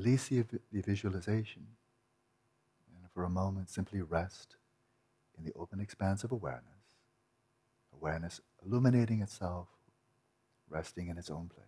Release 0.00 0.28
the, 0.28 0.44
the 0.72 0.80
visualization, 0.80 1.66
and 2.96 3.10
for 3.12 3.24
a 3.24 3.28
moment 3.28 3.68
simply 3.68 4.00
rest 4.00 4.56
in 5.36 5.44
the 5.44 5.52
open 5.56 5.78
expanse 5.78 6.24
of 6.24 6.32
awareness. 6.32 6.64
Awareness 7.92 8.40
illuminating 8.64 9.20
itself, 9.20 9.68
resting 10.70 11.08
in 11.08 11.18
its 11.18 11.28
own 11.28 11.50
place. 11.54 11.66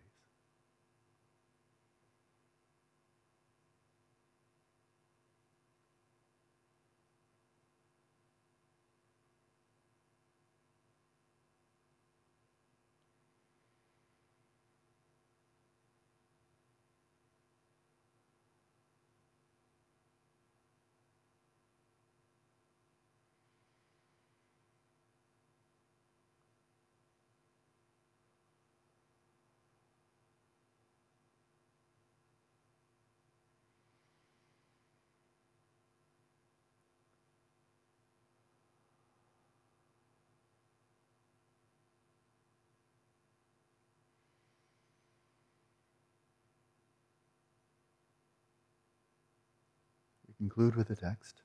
Conclude 50.42 50.74
with 50.74 50.88
the 50.88 50.96
text. 50.96 51.40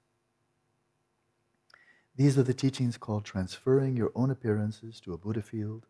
These 2.15 2.35
are 2.35 2.43
the 2.43 2.53
teachings 2.55 2.97
called 2.97 3.25
transferring 3.25 3.95
your 3.95 4.11
own 4.15 4.31
appearances 4.31 4.99
to 5.01 5.13
a 5.13 5.19
Buddha 5.19 5.43
field 5.43 5.85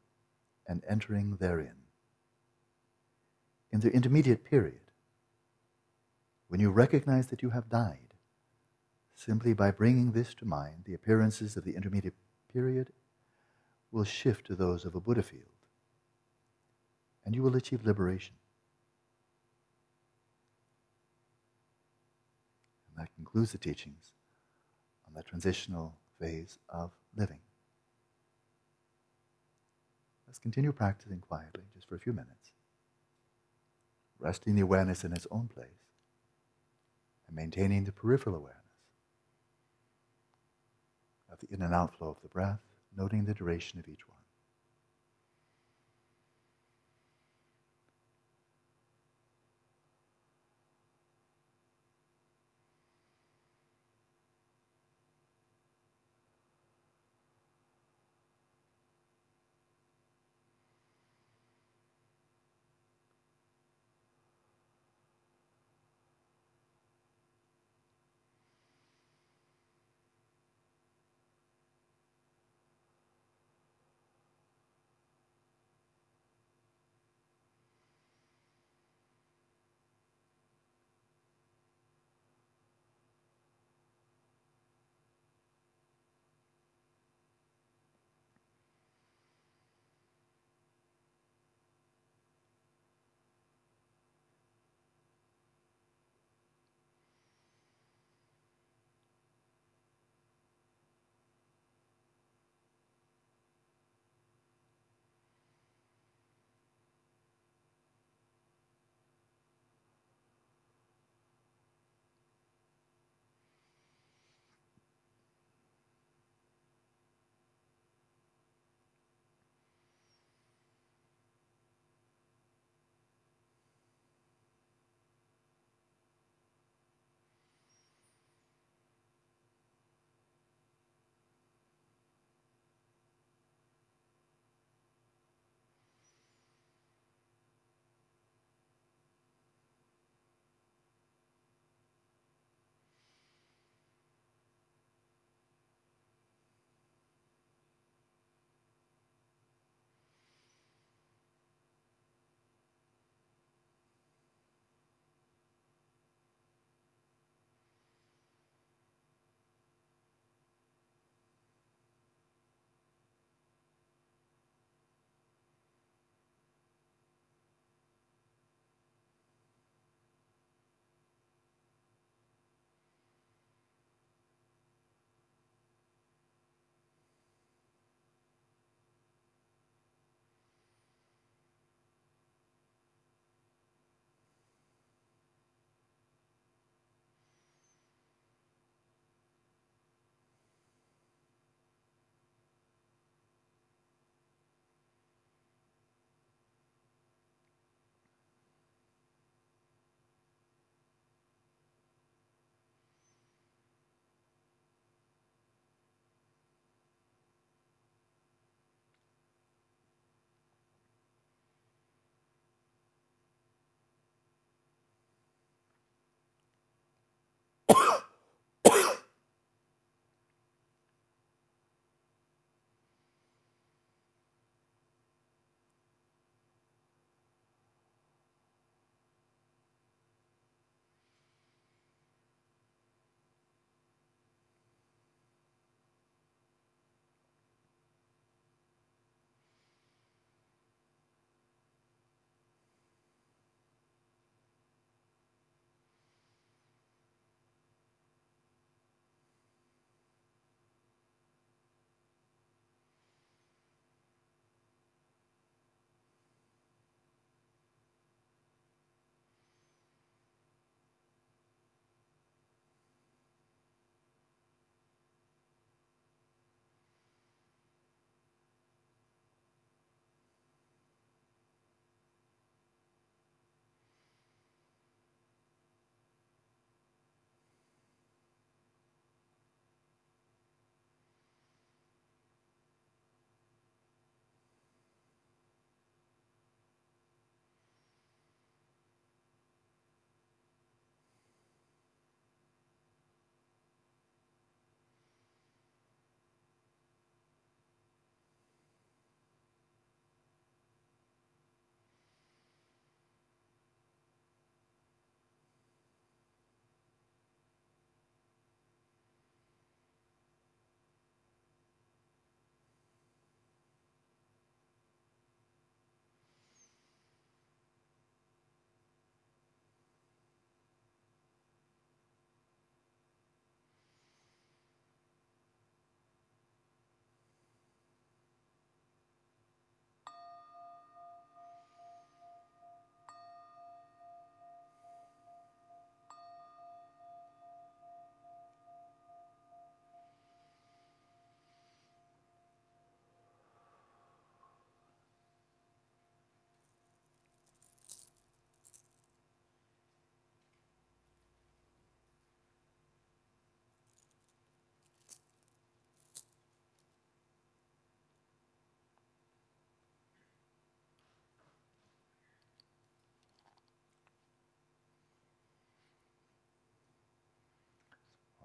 and 0.67 0.83
entering 0.89 1.37
therein. 1.37 1.75
In 3.71 3.79
the 3.79 3.91
intermediate 3.91 4.43
period, 4.43 4.91
when 6.49 6.59
you 6.59 6.69
recognize 6.69 7.27
that 7.27 7.41
you 7.41 7.51
have 7.51 7.69
died, 7.69 8.13
simply 9.15 9.53
by 9.53 9.71
bringing 9.71 10.11
this 10.11 10.33
to 10.33 10.45
mind, 10.45 10.83
the 10.83 10.93
appearances 10.93 11.55
of 11.55 11.63
the 11.63 11.75
intermediate 11.77 12.15
period 12.51 12.91
will 13.89 14.03
shift 14.03 14.45
to 14.47 14.55
those 14.55 14.83
of 14.83 14.95
a 14.95 14.99
Buddha 14.99 15.23
field, 15.23 15.63
and 17.23 17.33
you 17.33 17.41
will 17.41 17.55
achieve 17.55 17.85
liberation. 17.85 18.35
That 22.97 23.13
concludes 23.15 23.51
the 23.51 23.57
teachings 23.57 24.11
on 25.07 25.13
the 25.13 25.23
transitional 25.23 25.97
phase 26.19 26.59
of 26.69 26.91
living. 27.15 27.39
Let's 30.25 30.39
continue 30.39 30.71
practicing 30.71 31.19
quietly 31.19 31.63
just 31.73 31.87
for 31.87 31.95
a 31.95 31.99
few 31.99 32.11
minutes, 32.11 32.51
resting 34.19 34.55
the 34.55 34.61
awareness 34.61 35.03
in 35.03 35.13
its 35.13 35.27
own 35.31 35.47
place 35.47 35.69
and 37.27 37.35
maintaining 37.35 37.83
the 37.83 37.91
peripheral 37.91 38.35
awareness 38.35 38.57
of 41.31 41.39
the 41.39 41.47
in 41.53 41.61
and 41.61 41.73
outflow 41.73 42.09
of 42.09 42.21
the 42.21 42.29
breath, 42.29 42.59
noting 42.95 43.25
the 43.25 43.33
duration 43.33 43.79
of 43.79 43.87
each 43.87 44.07
one. 44.07 44.16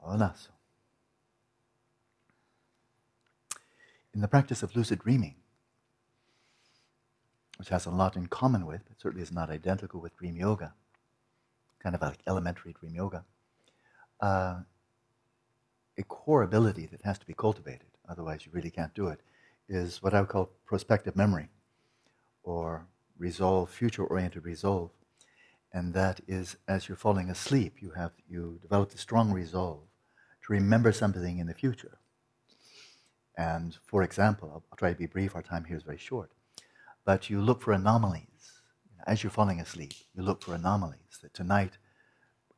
Hola. 0.05 0.35
In 4.13 4.21
the 4.21 4.27
practice 4.27 4.65
of 4.65 4.75
lucid 4.75 4.99
dreaming, 4.99 5.37
which 7.57 7.69
has 7.69 7.87
a 7.87 7.91
lot 7.91 8.17
in 8.17 8.27
common 8.27 8.67
with, 8.67 8.81
but 8.89 9.01
certainly 9.01 9.23
is 9.23 9.31
not 9.31 9.49
identical 9.49 10.01
with 10.01 10.17
dream 10.17 10.37
yoga, 10.37 10.75
kind 11.81 11.95
of 11.95 12.03
like 12.03 12.19
elementary 12.27 12.73
dream 12.73 12.97
yoga, 12.97 13.25
uh, 14.21 14.57
a 15.97 16.03
core 16.09 16.43
ability 16.43 16.87
that 16.87 17.03
has 17.03 17.17
to 17.21 17.27
be 17.27 17.33
cultivated, 17.35 17.87
otherwise 18.09 18.45
you 18.45 18.51
really 18.51 18.71
can't 18.71 18.95
do 18.95 19.07
it, 19.07 19.21
is 19.69 20.03
what 20.03 20.15
I 20.15 20.21
would 20.21 20.29
call 20.29 20.51
prospective 20.67 21.15
memory 21.15 21.49
or 22.43 22.87
resolve, 23.19 23.71
future 23.71 24.05
oriented 24.05 24.45
resolve. 24.45 24.91
And 25.73 25.95
that 25.95 26.21
is 26.27 26.57
as 26.67 26.89
you're 26.89 26.97
falling 26.97 27.31
asleep, 27.31 27.77
you 27.81 27.91
have 27.91 28.11
you 28.29 28.59
develop 28.61 28.93
a 28.93 28.99
strong 28.99 29.31
resolve 29.31 29.85
to 30.47 30.53
remember 30.53 30.93
something 30.93 31.39
in 31.39 31.47
the 31.47 31.55
future. 31.55 31.99
And 33.37 33.77
for 33.87 34.03
example, 34.03 34.51
I'll, 34.53 34.65
I'll, 34.71 34.77
try 34.77 34.93
to 34.93 34.99
be 34.99 35.07
brief, 35.07 35.35
our 35.35 35.43
time 35.43 35.65
here 35.65 35.77
is 35.77 35.83
very 35.83 35.99
short. 35.99 36.31
But 37.05 37.31
you 37.31 37.41
look 37.41 37.63
for 37.63 37.73
anomalies. 37.73 38.27
As 39.07 39.23
you're 39.23 39.31
falling 39.31 39.61
asleep, 39.61 39.95
you 40.15 40.23
look 40.23 40.43
for 40.43 40.55
anomalies. 40.55 41.19
That 41.23 41.35
tonight, 41.35 41.79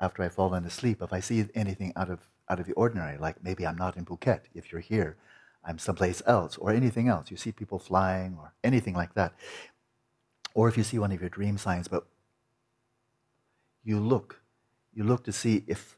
after 0.00 0.22
I've 0.22 0.34
fallen 0.34 0.64
asleep, 0.64 1.00
if 1.00 1.12
I 1.12 1.20
see 1.20 1.46
anything 1.54 1.92
out 1.96 2.10
of, 2.10 2.20
out 2.50 2.60
of 2.60 2.66
the 2.66 2.74
ordinary, 2.74 3.16
like 3.16 3.42
maybe 3.42 3.66
I'm 3.66 3.78
not 3.78 3.96
in 3.96 4.04
Phuket, 4.04 4.40
if 4.54 4.70
you're 4.70 4.80
here, 4.80 5.16
I'm 5.64 5.78
someplace 5.78 6.22
else, 6.26 6.58
or 6.58 6.72
anything 6.72 7.08
else. 7.08 7.30
You 7.30 7.38
see 7.38 7.52
people 7.52 7.78
flying, 7.78 8.36
or 8.38 8.52
anything 8.62 8.94
like 8.94 9.14
that. 9.14 9.32
Or 10.52 10.68
if 10.68 10.76
you 10.76 10.84
see 10.84 10.98
one 10.98 11.10
of 11.12 11.20
your 11.20 11.30
dream 11.30 11.56
signs, 11.56 11.88
but 11.88 12.06
you 13.82 13.98
look, 13.98 14.42
you 14.92 15.04
look 15.04 15.24
to 15.24 15.32
see 15.32 15.64
if, 15.66 15.96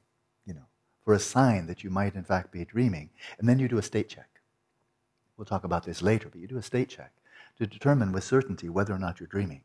for 1.07 1.15
a 1.15 1.21
sign 1.21 1.67
that 1.69 1.85
you 1.85 1.89
might 1.89 2.17
in 2.17 2.25
fact 2.25 2.51
be 2.51 2.65
dreaming, 2.65 3.11
and 3.39 3.49
then 3.49 3.61
you 3.61 3.69
do 3.69 3.79
a 3.79 3.83
state 3.83 4.09
check. 4.09 4.29
We'll 5.37 5.45
talk 5.45 5.63
about 5.63 5.85
this 5.85 6.03
later, 6.03 6.29
but 6.29 6.41
you 6.41 6.49
do 6.49 6.59
a 6.59 6.63
state 6.63 6.89
check 6.89 7.13
to 7.59 7.67
determine 7.67 8.11
with 8.11 8.25
certainty 8.25 8.69
whether 8.69 8.93
or 8.93 8.99
not 8.99 9.21
you're 9.21 9.29
dreaming. 9.29 9.61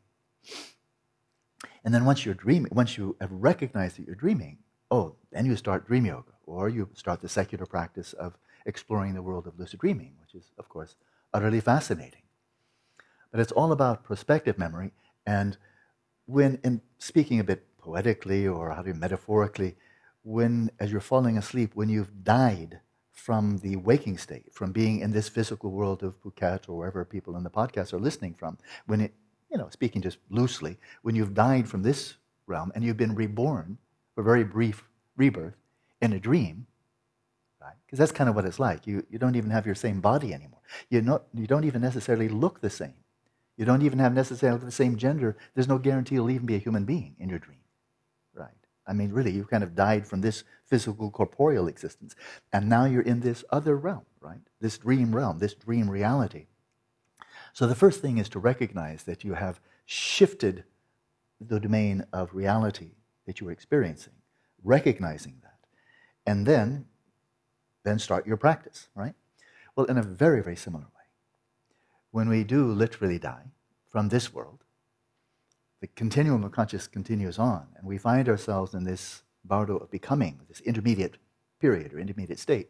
And 1.84 1.92
then 1.92 2.04
once 2.04 2.24
you're 2.24 2.36
dreaming, 2.36 2.70
once 2.72 2.96
you 2.96 3.16
have 3.20 3.32
recognized 3.32 3.98
that 3.98 4.06
you're 4.06 4.14
dreaming, 4.14 4.58
oh, 4.88 5.16
then 5.32 5.44
you 5.44 5.56
start 5.56 5.84
dream 5.84 6.06
yoga, 6.06 6.30
or 6.46 6.68
you 6.68 6.88
start 6.94 7.20
the 7.20 7.28
secular 7.28 7.66
practice 7.66 8.12
of 8.12 8.38
exploring 8.64 9.14
the 9.14 9.22
world 9.22 9.48
of 9.48 9.58
lucid 9.58 9.80
dreaming, 9.80 10.12
which 10.20 10.36
is, 10.36 10.52
of 10.58 10.68
course, 10.68 10.94
utterly 11.34 11.58
fascinating. 11.58 12.22
But 13.32 13.40
it's 13.40 13.50
all 13.50 13.72
about 13.72 14.04
prospective 14.04 14.58
memory, 14.58 14.92
and 15.26 15.56
when, 16.26 16.60
in 16.62 16.82
speaking 16.98 17.40
a 17.40 17.44
bit 17.44 17.66
poetically 17.78 18.46
or 18.46 18.70
how 18.70 18.82
do 18.82 18.90
you 18.90 18.94
metaphorically, 18.94 19.74
when, 20.22 20.70
as 20.78 20.90
you're 20.90 21.00
falling 21.00 21.36
asleep, 21.36 21.72
when 21.74 21.88
you've 21.88 22.24
died 22.24 22.80
from 23.10 23.58
the 23.58 23.76
waking 23.76 24.18
state, 24.18 24.52
from 24.52 24.72
being 24.72 25.00
in 25.00 25.12
this 25.12 25.28
physical 25.28 25.70
world 25.70 26.02
of 26.02 26.20
Phuket 26.22 26.68
or 26.68 26.76
wherever 26.76 27.04
people 27.04 27.36
in 27.36 27.44
the 27.44 27.50
podcast 27.50 27.92
are 27.92 27.98
listening 27.98 28.34
from, 28.34 28.58
when 28.86 29.00
it, 29.00 29.14
you 29.50 29.58
know, 29.58 29.68
speaking 29.70 30.02
just 30.02 30.18
loosely, 30.30 30.78
when 31.02 31.14
you've 31.14 31.34
died 31.34 31.68
from 31.68 31.82
this 31.82 32.14
realm 32.46 32.72
and 32.74 32.82
you've 32.82 32.96
been 32.96 33.14
reborn 33.14 33.78
for 34.14 34.22
a 34.22 34.24
very 34.24 34.44
brief 34.44 34.84
rebirth 35.16 35.56
in 36.00 36.12
a 36.12 36.18
dream, 36.18 36.66
right? 37.60 37.76
Because 37.86 37.98
that's 37.98 38.12
kind 38.12 38.28
of 38.28 38.34
what 38.34 38.44
it's 38.44 38.58
like. 38.58 38.86
You, 38.86 39.04
you 39.10 39.18
don't 39.18 39.36
even 39.36 39.50
have 39.50 39.66
your 39.66 39.74
same 39.74 40.00
body 40.00 40.32
anymore. 40.32 40.60
you 40.88 41.02
not, 41.02 41.24
you 41.34 41.46
don't 41.46 41.64
even 41.64 41.82
necessarily 41.82 42.28
look 42.28 42.60
the 42.60 42.70
same. 42.70 42.94
You 43.56 43.64
don't 43.66 43.82
even 43.82 43.98
have 43.98 44.14
necessarily 44.14 44.64
the 44.64 44.72
same 44.72 44.96
gender. 44.96 45.36
There's 45.54 45.68
no 45.68 45.78
guarantee 45.78 46.14
you'll 46.14 46.30
even 46.30 46.46
be 46.46 46.56
a 46.56 46.58
human 46.58 46.84
being 46.84 47.14
in 47.18 47.28
your 47.28 47.38
dream. 47.38 47.61
I 48.86 48.92
mean, 48.92 49.12
really, 49.12 49.30
you 49.30 49.44
kind 49.44 49.62
of 49.62 49.74
died 49.74 50.06
from 50.06 50.20
this 50.20 50.44
physical, 50.64 51.10
corporeal 51.10 51.68
existence. 51.68 52.16
And 52.52 52.68
now 52.68 52.84
you're 52.84 53.02
in 53.02 53.20
this 53.20 53.44
other 53.50 53.76
realm, 53.76 54.06
right? 54.20 54.40
This 54.60 54.78
dream 54.78 55.14
realm, 55.14 55.38
this 55.38 55.54
dream 55.54 55.88
reality. 55.88 56.46
So 57.52 57.66
the 57.66 57.74
first 57.74 58.00
thing 58.00 58.18
is 58.18 58.28
to 58.30 58.38
recognize 58.38 59.04
that 59.04 59.24
you 59.24 59.34
have 59.34 59.60
shifted 59.86 60.64
the 61.40 61.60
domain 61.60 62.04
of 62.12 62.34
reality 62.34 62.92
that 63.26 63.40
you 63.40 63.46
were 63.46 63.52
experiencing, 63.52 64.14
recognizing 64.64 65.36
that. 65.42 65.58
And 66.26 66.46
then, 66.46 66.86
then 67.84 67.98
start 67.98 68.26
your 68.26 68.36
practice, 68.36 68.88
right? 68.94 69.14
Well, 69.76 69.86
in 69.86 69.98
a 69.98 70.02
very, 70.02 70.42
very 70.42 70.56
similar 70.56 70.84
way. 70.84 70.88
When 72.10 72.28
we 72.28 72.44
do 72.44 72.66
literally 72.66 73.18
die 73.18 73.52
from 73.88 74.08
this 74.08 74.32
world, 74.32 74.64
the 75.82 75.88
continuum 75.88 76.44
of 76.44 76.52
consciousness 76.52 76.86
continues 76.86 77.40
on, 77.40 77.66
and 77.76 77.84
we 77.84 77.98
find 77.98 78.28
ourselves 78.28 78.72
in 78.72 78.84
this 78.84 79.24
bardo 79.44 79.78
of 79.78 79.90
becoming, 79.90 80.38
this 80.48 80.60
intermediate 80.60 81.18
period 81.60 81.92
or 81.92 81.98
intermediate 81.98 82.38
state. 82.38 82.68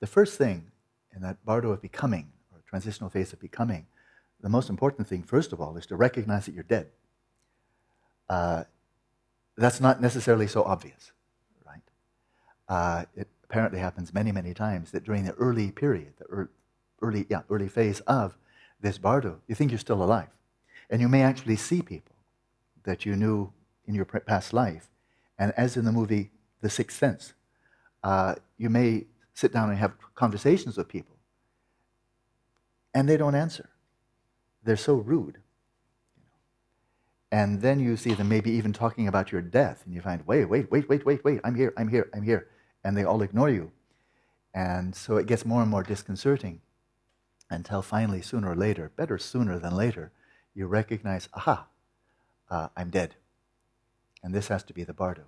The 0.00 0.06
first 0.06 0.38
thing 0.38 0.70
in 1.14 1.20
that 1.20 1.44
bardo 1.44 1.70
of 1.70 1.82
becoming, 1.82 2.32
or 2.50 2.62
transitional 2.66 3.10
phase 3.10 3.34
of 3.34 3.40
becoming, 3.40 3.88
the 4.40 4.48
most 4.48 4.70
important 4.70 5.06
thing, 5.06 5.22
first 5.22 5.52
of 5.52 5.60
all, 5.60 5.76
is 5.76 5.84
to 5.84 5.96
recognize 5.96 6.46
that 6.46 6.54
you're 6.54 6.64
dead. 6.64 6.88
Uh, 8.30 8.64
that's 9.58 9.82
not 9.82 10.00
necessarily 10.00 10.46
so 10.46 10.62
obvious, 10.62 11.12
right? 11.66 11.82
Uh, 12.70 13.04
it 13.14 13.28
apparently 13.44 13.80
happens 13.80 14.14
many, 14.14 14.32
many 14.32 14.54
times 14.54 14.92
that 14.92 15.04
during 15.04 15.26
the 15.26 15.34
early 15.34 15.72
period, 15.72 16.14
the 16.16 16.48
early, 17.02 17.26
yeah, 17.28 17.42
early 17.50 17.68
phase 17.68 18.00
of 18.06 18.38
this 18.80 18.96
bardo, 18.96 19.42
you 19.46 19.54
think 19.54 19.70
you're 19.70 19.78
still 19.78 20.02
alive. 20.02 20.30
And 20.90 21.00
you 21.00 21.08
may 21.08 21.22
actually 21.22 21.56
see 21.56 21.80
people 21.80 22.16
that 22.82 23.06
you 23.06 23.16
knew 23.16 23.52
in 23.86 23.94
your 23.94 24.04
past 24.04 24.52
life. 24.52 24.88
And 25.38 25.52
as 25.56 25.76
in 25.76 25.84
the 25.84 25.92
movie 25.92 26.32
The 26.60 26.68
Sixth 26.68 26.98
Sense, 26.98 27.32
uh, 28.02 28.34
you 28.58 28.68
may 28.68 29.06
sit 29.32 29.52
down 29.52 29.70
and 29.70 29.78
have 29.78 29.92
conversations 30.14 30.76
with 30.76 30.88
people, 30.88 31.16
and 32.92 33.08
they 33.08 33.16
don't 33.16 33.34
answer. 33.34 33.70
They're 34.64 34.76
so 34.76 34.94
rude. 34.94 35.38
And 37.32 37.62
then 37.62 37.78
you 37.78 37.96
see 37.96 38.12
them 38.12 38.28
maybe 38.28 38.50
even 38.50 38.72
talking 38.72 39.06
about 39.06 39.30
your 39.30 39.40
death, 39.40 39.82
and 39.86 39.94
you 39.94 40.00
find, 40.00 40.26
wait, 40.26 40.46
wait, 40.46 40.70
wait, 40.70 40.88
wait, 40.88 41.06
wait, 41.06 41.24
wait, 41.24 41.40
I'm 41.44 41.54
here, 41.54 41.72
I'm 41.76 41.88
here, 41.88 42.10
I'm 42.12 42.22
here. 42.22 42.48
And 42.82 42.96
they 42.96 43.04
all 43.04 43.22
ignore 43.22 43.48
you. 43.48 43.70
And 44.52 44.94
so 44.96 45.16
it 45.16 45.26
gets 45.26 45.46
more 45.46 45.62
and 45.62 45.70
more 45.70 45.84
disconcerting 45.84 46.60
until 47.48 47.82
finally, 47.82 48.20
sooner 48.20 48.50
or 48.50 48.56
later, 48.56 48.90
better 48.96 49.18
sooner 49.18 49.58
than 49.58 49.76
later, 49.76 50.12
you 50.54 50.66
recognize, 50.66 51.28
aha, 51.34 51.66
uh, 52.50 52.68
I'm 52.76 52.90
dead. 52.90 53.14
And 54.22 54.34
this 54.34 54.48
has 54.48 54.62
to 54.64 54.74
be 54.74 54.84
the 54.84 54.92
bardo. 54.92 55.24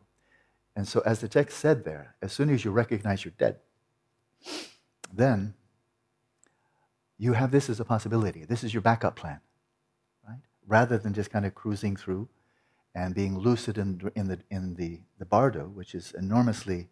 And 0.75 0.89
so, 0.89 1.03
as 1.05 1.21
the 1.21 1.29
text 1.29 1.59
said 1.59 1.85
there, 1.85 2.15
as 2.23 2.33
soon 2.33 2.51
as 2.51 2.65
you 2.65 2.71
recognize 2.71 3.25
you're 3.25 3.35
dead, 3.39 3.57
then 5.13 5.55
you 7.19 7.35
have 7.35 7.51
this 7.51 7.69
as 7.71 7.79
a 7.79 7.85
possibility. 7.85 8.45
This 8.45 8.65
is 8.65 8.75
your 8.75 8.81
backup 8.81 9.17
plan, 9.17 9.41
right? 10.27 10.41
Rather 10.67 10.99
than 10.99 11.13
just 11.13 11.31
kind 11.31 11.47
of 11.47 11.55
cruising 11.55 11.95
through 11.95 12.29
and 12.95 13.15
being 13.15 13.39
lucid 13.39 13.79
in, 13.79 14.11
in, 14.15 14.29
the, 14.29 14.39
in 14.51 14.75
the, 14.75 15.01
the 15.19 15.25
bardo, 15.25 15.65
which 15.67 15.95
is 15.95 16.13
enormously 16.19 16.89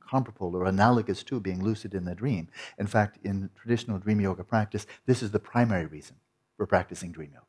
comparable 0.00 0.54
or 0.54 0.66
analogous 0.66 1.22
to 1.22 1.40
being 1.40 1.62
lucid 1.62 1.94
in 1.94 2.04
the 2.04 2.14
dream. 2.14 2.48
In 2.78 2.86
fact, 2.86 3.18
in 3.24 3.50
traditional 3.56 3.98
dream 3.98 4.20
yoga 4.20 4.44
practice, 4.44 4.86
this 5.06 5.22
is 5.22 5.30
the 5.30 5.38
primary 5.38 5.86
reason 5.86 6.16
for 6.56 6.66
practicing 6.66 7.12
dream 7.12 7.30
yoga. 7.32 7.46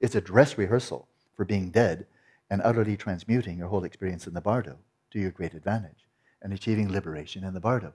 It's 0.00 0.14
a 0.14 0.20
dress 0.20 0.56
rehearsal 0.56 1.08
for 1.36 1.44
being 1.44 1.70
dead 1.70 2.06
and 2.48 2.62
utterly 2.64 2.96
transmuting 2.96 3.58
your 3.58 3.68
whole 3.68 3.84
experience 3.84 4.26
in 4.26 4.34
the 4.34 4.40
bardo 4.40 4.78
to 5.10 5.20
your 5.20 5.30
great 5.30 5.54
advantage 5.54 6.06
and 6.42 6.52
achieving 6.52 6.90
liberation 6.90 7.44
in 7.44 7.54
the 7.54 7.60
bardo. 7.60 7.92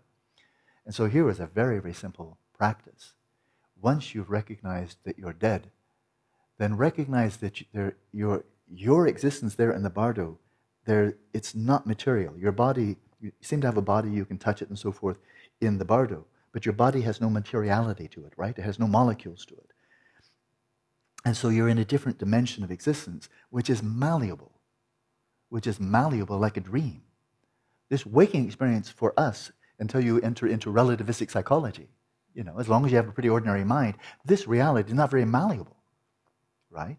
And 0.85 0.93
so 0.93 1.07
here 1.07 1.29
is 1.29 1.39
a 1.39 1.47
very, 1.47 1.79
very 1.79 1.93
simple 1.93 2.37
practice. 2.57 3.13
Once 3.81 4.13
you've 4.13 4.29
recognized 4.29 4.97
that 5.03 5.17
you're 5.17 5.33
dead, 5.33 5.71
then 6.57 6.77
recognize 6.77 7.37
that 7.37 7.61
there, 7.73 7.95
your, 8.13 8.45
your 8.71 9.07
existence 9.07 9.55
there 9.55 9.71
in 9.71 9.83
the 9.83 9.89
bardo, 9.89 10.37
there, 10.85 11.15
it's 11.33 11.55
not 11.55 11.87
material. 11.87 12.37
Your 12.37 12.51
body, 12.51 12.97
you 13.19 13.31
seem 13.41 13.61
to 13.61 13.67
have 13.67 13.77
a 13.77 13.81
body, 13.81 14.11
you 14.11 14.25
can 14.25 14.37
touch 14.37 14.61
it 14.61 14.69
and 14.69 14.77
so 14.77 14.91
forth 14.91 15.17
in 15.59 15.77
the 15.79 15.85
bardo, 15.85 16.25
but 16.51 16.65
your 16.65 16.73
body 16.73 17.01
has 17.01 17.19
no 17.19 17.29
materiality 17.29 18.07
to 18.09 18.25
it, 18.25 18.33
right? 18.37 18.57
It 18.57 18.61
has 18.61 18.79
no 18.79 18.87
molecules 18.87 19.45
to 19.47 19.55
it. 19.55 19.71
And 21.25 21.35
so 21.35 21.49
you're 21.49 21.67
in 21.67 21.79
a 21.79 21.85
different 21.85 22.19
dimension 22.19 22.63
of 22.63 22.71
existence, 22.71 23.27
which 23.49 23.69
is 23.69 23.81
malleable, 23.81 24.51
which 25.49 25.65
is 25.65 25.79
malleable 25.79 26.37
like 26.37 26.55
a 26.55 26.61
dream. 26.61 27.01
This 27.89 28.05
waking 28.05 28.45
experience 28.45 28.89
for 28.89 29.19
us, 29.19 29.51
until 29.79 30.03
you 30.03 30.21
enter 30.21 30.47
into 30.47 30.71
relativistic 30.71 31.29
psychology, 31.31 31.89
you 32.33 32.43
know, 32.43 32.59
as 32.59 32.69
long 32.69 32.85
as 32.85 32.91
you 32.91 32.97
have 32.97 33.09
a 33.09 33.11
pretty 33.11 33.29
ordinary 33.29 33.63
mind, 33.65 33.95
this 34.23 34.47
reality 34.47 34.89
is 34.89 34.95
not 34.95 35.11
very 35.11 35.25
malleable, 35.25 35.75
right? 36.69 36.97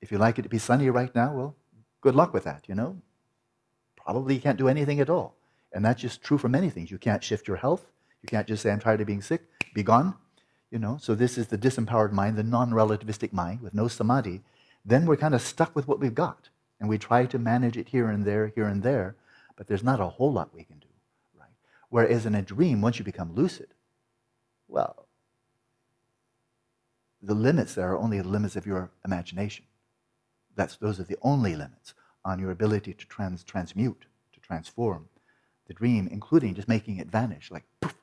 If 0.00 0.10
you 0.10 0.18
like 0.18 0.38
it 0.38 0.42
to 0.42 0.48
be 0.48 0.58
sunny 0.58 0.90
right 0.90 1.14
now, 1.14 1.34
well, 1.34 1.56
good 2.00 2.14
luck 2.14 2.32
with 2.32 2.44
that, 2.44 2.64
you 2.68 2.74
know? 2.74 2.96
Probably 3.96 4.34
you 4.34 4.40
can't 4.40 4.58
do 4.58 4.68
anything 4.68 5.00
at 5.00 5.10
all. 5.10 5.36
And 5.72 5.84
that's 5.84 6.00
just 6.00 6.22
true 6.22 6.38
for 6.38 6.48
many 6.48 6.70
things. 6.70 6.90
You 6.90 6.98
can't 6.98 7.22
shift 7.22 7.48
your 7.48 7.56
health. 7.56 7.86
You 8.22 8.28
can't 8.28 8.46
just 8.46 8.62
say, 8.62 8.70
I'm 8.70 8.80
tired 8.80 9.00
of 9.00 9.06
being 9.06 9.22
sick, 9.22 9.42
be 9.74 9.82
gone. 9.82 10.14
You 10.74 10.80
know, 10.80 10.98
so 11.00 11.14
this 11.14 11.38
is 11.38 11.46
the 11.46 11.56
disempowered 11.56 12.10
mind, 12.10 12.36
the 12.36 12.42
non-relativistic 12.42 13.32
mind 13.32 13.60
with 13.60 13.74
no 13.74 13.86
samadhi. 13.86 14.40
Then 14.84 15.06
we're 15.06 15.16
kind 15.16 15.32
of 15.32 15.40
stuck 15.40 15.76
with 15.76 15.86
what 15.86 16.00
we've 16.00 16.16
got, 16.16 16.48
and 16.80 16.88
we 16.88 16.98
try 16.98 17.26
to 17.26 17.38
manage 17.38 17.76
it 17.76 17.90
here 17.90 18.08
and 18.08 18.24
there, 18.24 18.48
here 18.48 18.66
and 18.66 18.82
there. 18.82 19.14
but 19.56 19.68
there's 19.68 19.84
not 19.84 20.00
a 20.00 20.08
whole 20.08 20.32
lot 20.32 20.52
we 20.52 20.64
can 20.64 20.80
do, 20.80 20.88
right? 21.38 21.54
Whereas 21.90 22.26
in 22.26 22.34
a 22.34 22.42
dream, 22.42 22.80
once 22.80 22.98
you 22.98 23.04
become 23.04 23.36
lucid, 23.36 23.68
well, 24.66 25.06
the 27.22 27.34
limits 27.34 27.76
there 27.76 27.92
are 27.92 27.98
only 27.98 28.20
the 28.20 28.28
limits 28.28 28.56
of 28.56 28.66
your 28.66 28.90
imagination. 29.04 29.66
That's, 30.56 30.74
those 30.74 30.98
are 30.98 31.04
the 31.04 31.18
only 31.22 31.54
limits 31.54 31.94
on 32.24 32.40
your 32.40 32.50
ability 32.50 32.94
to 32.94 33.06
trans, 33.06 33.44
transmute, 33.44 34.06
to 34.32 34.40
transform 34.40 35.08
the 35.68 35.74
dream, 35.74 36.08
including 36.10 36.56
just 36.56 36.66
making 36.66 36.96
it 36.98 37.06
vanish, 37.06 37.52
like 37.52 37.62
poof, 37.80 37.94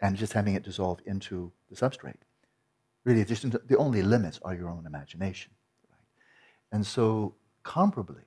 and 0.00 0.16
just 0.16 0.32
having 0.32 0.54
it 0.54 0.62
dissolve 0.62 1.00
into 1.06 1.52
the 1.70 1.76
substrate. 1.76 2.16
Really, 3.04 3.24
just 3.24 3.50
the 3.68 3.78
only 3.78 4.02
limits 4.02 4.40
are 4.42 4.54
your 4.54 4.68
own 4.68 4.84
imagination. 4.86 5.52
Right? 5.88 5.98
And 6.72 6.86
so, 6.86 7.34
comparably, 7.64 8.24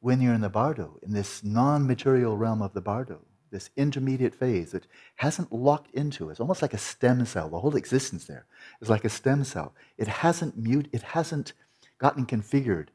when 0.00 0.20
you're 0.20 0.34
in 0.34 0.40
the 0.40 0.48
bardo, 0.48 0.98
in 1.02 1.12
this 1.12 1.42
non 1.42 1.86
material 1.86 2.36
realm 2.36 2.62
of 2.62 2.72
the 2.72 2.80
bardo, 2.80 3.20
this 3.50 3.70
intermediate 3.76 4.34
phase 4.34 4.72
that 4.72 4.86
hasn't 5.16 5.52
locked 5.52 5.92
into, 5.94 6.30
it's 6.30 6.40
almost 6.40 6.62
like 6.62 6.74
a 6.74 6.78
stem 6.78 7.24
cell. 7.24 7.48
The 7.48 7.60
whole 7.60 7.76
existence 7.76 8.24
there 8.26 8.46
is 8.80 8.88
like 8.88 9.04
a 9.04 9.08
stem 9.08 9.44
cell. 9.44 9.74
It 9.98 10.08
hasn't 10.08 10.56
mute, 10.56 10.88
it 10.92 11.02
hasn't 11.02 11.52
gotten 11.98 12.26
configured 12.26 12.88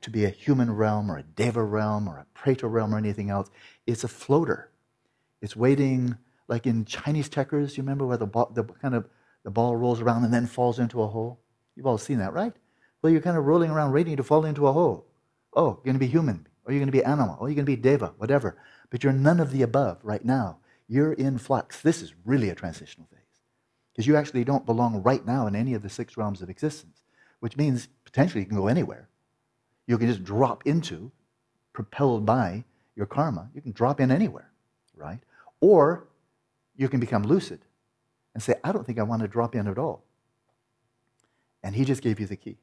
to 0.00 0.10
be 0.10 0.24
a 0.24 0.30
human 0.30 0.74
realm 0.74 1.10
or 1.10 1.18
a 1.18 1.22
deva 1.22 1.62
realm 1.62 2.08
or 2.08 2.18
a 2.18 2.26
preta 2.38 2.70
realm 2.70 2.94
or 2.94 2.98
anything 2.98 3.30
else. 3.30 3.50
It's 3.86 4.04
a 4.04 4.08
floater. 4.08 4.70
It's 5.40 5.56
waiting, 5.56 6.16
like 6.52 6.66
in 6.66 6.84
Chinese 6.84 7.28
checkers. 7.28 7.76
You 7.76 7.82
remember 7.82 8.06
where 8.06 8.16
the, 8.16 8.26
ball, 8.26 8.50
the 8.54 8.64
kind 8.64 8.94
of 8.94 9.08
the 9.42 9.50
ball 9.50 9.74
rolls 9.76 10.00
around 10.00 10.24
and 10.24 10.32
then 10.32 10.46
falls 10.46 10.78
into 10.78 11.02
a 11.02 11.08
hole? 11.08 11.40
You've 11.74 11.86
all 11.86 11.98
seen 11.98 12.18
that, 12.18 12.32
right? 12.32 12.52
Well, 13.00 13.12
you're 13.12 13.22
kind 13.22 13.36
of 13.36 13.44
rolling 13.44 13.70
around 13.70 13.92
waiting 13.92 14.16
to 14.16 14.22
fall 14.22 14.44
into 14.44 14.66
a 14.66 14.72
hole. 14.72 15.06
Oh, 15.54 15.80
you're 15.82 15.92
going 15.92 15.94
to 15.94 16.06
be 16.06 16.06
human, 16.06 16.46
or 16.64 16.72
you're 16.72 16.80
going 16.80 16.92
to 16.92 16.98
be 16.98 17.04
animal, 17.04 17.36
or 17.40 17.48
you're 17.48 17.56
going 17.56 17.66
to 17.66 17.76
be 17.76 17.76
deva, 17.76 18.14
whatever. 18.18 18.56
But 18.90 19.02
you're 19.02 19.12
none 19.12 19.40
of 19.40 19.50
the 19.50 19.62
above 19.62 19.98
right 20.02 20.24
now. 20.24 20.58
You're 20.86 21.14
in 21.14 21.38
flux. 21.38 21.80
This 21.80 22.02
is 22.02 22.14
really 22.24 22.50
a 22.50 22.54
transitional 22.54 23.08
phase. 23.10 23.18
Because 23.92 24.06
you 24.06 24.16
actually 24.16 24.44
don't 24.44 24.66
belong 24.66 25.02
right 25.02 25.26
now 25.26 25.46
in 25.46 25.56
any 25.56 25.74
of 25.74 25.82
the 25.82 25.90
six 25.90 26.16
realms 26.16 26.42
of 26.42 26.50
existence, 26.50 27.02
which 27.40 27.56
means 27.56 27.88
potentially 28.04 28.42
you 28.42 28.46
can 28.46 28.56
go 28.56 28.68
anywhere 28.68 29.08
you 29.86 29.98
can 29.98 30.08
just 30.08 30.24
drop 30.24 30.66
into, 30.66 31.10
propelled 31.72 32.24
by 32.24 32.64
your 32.96 33.06
karma. 33.06 33.50
You 33.54 33.60
can 33.60 33.72
drop 33.72 34.00
in 34.00 34.10
anywhere, 34.10 34.50
right? 34.96 35.18
Or 35.60 36.08
you 36.82 36.88
can 36.90 37.00
become 37.00 37.22
lucid 37.22 37.60
and 38.34 38.42
say, 38.42 38.56
I 38.64 38.72
don't 38.72 38.84
think 38.84 38.98
I 38.98 39.04
want 39.04 39.22
to 39.22 39.28
drop 39.28 39.54
in 39.54 39.68
at 39.68 39.78
all. 39.78 40.04
And 41.62 41.76
he 41.76 41.84
just 41.84 42.02
gave 42.02 42.20
you 42.20 42.26
the 42.26 42.36
key. 42.36 42.58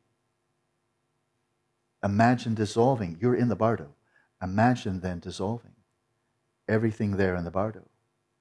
Imagine 2.04 2.54
dissolving. 2.54 3.18
You're 3.20 3.36
in 3.36 3.50
the 3.50 3.56
bardo. 3.56 3.96
Imagine 4.44 5.02
then 5.02 5.20
dissolving 5.20 5.72
everything 6.68 7.18
there 7.18 7.36
in 7.36 7.46
the 7.46 7.52
bardo 7.52 7.88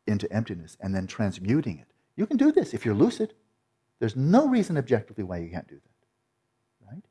into 0.07 0.31
emptiness 0.33 0.77
and 0.81 0.95
then 0.95 1.07
transmuting 1.07 1.79
it. 1.79 1.89
You 2.17 2.27
can 2.27 2.37
do 2.37 2.53
this 2.53 2.75
if 2.75 2.85
you're 2.85 2.95
lucid. 2.95 3.35
There's 4.01 4.17
no 4.17 4.49
reason 4.49 4.79
objectively 4.79 5.25
why 5.25 5.39
you 5.39 5.51
can't 5.51 5.69
do 5.69 5.77
that 5.77 6.89
Right? 6.93 7.05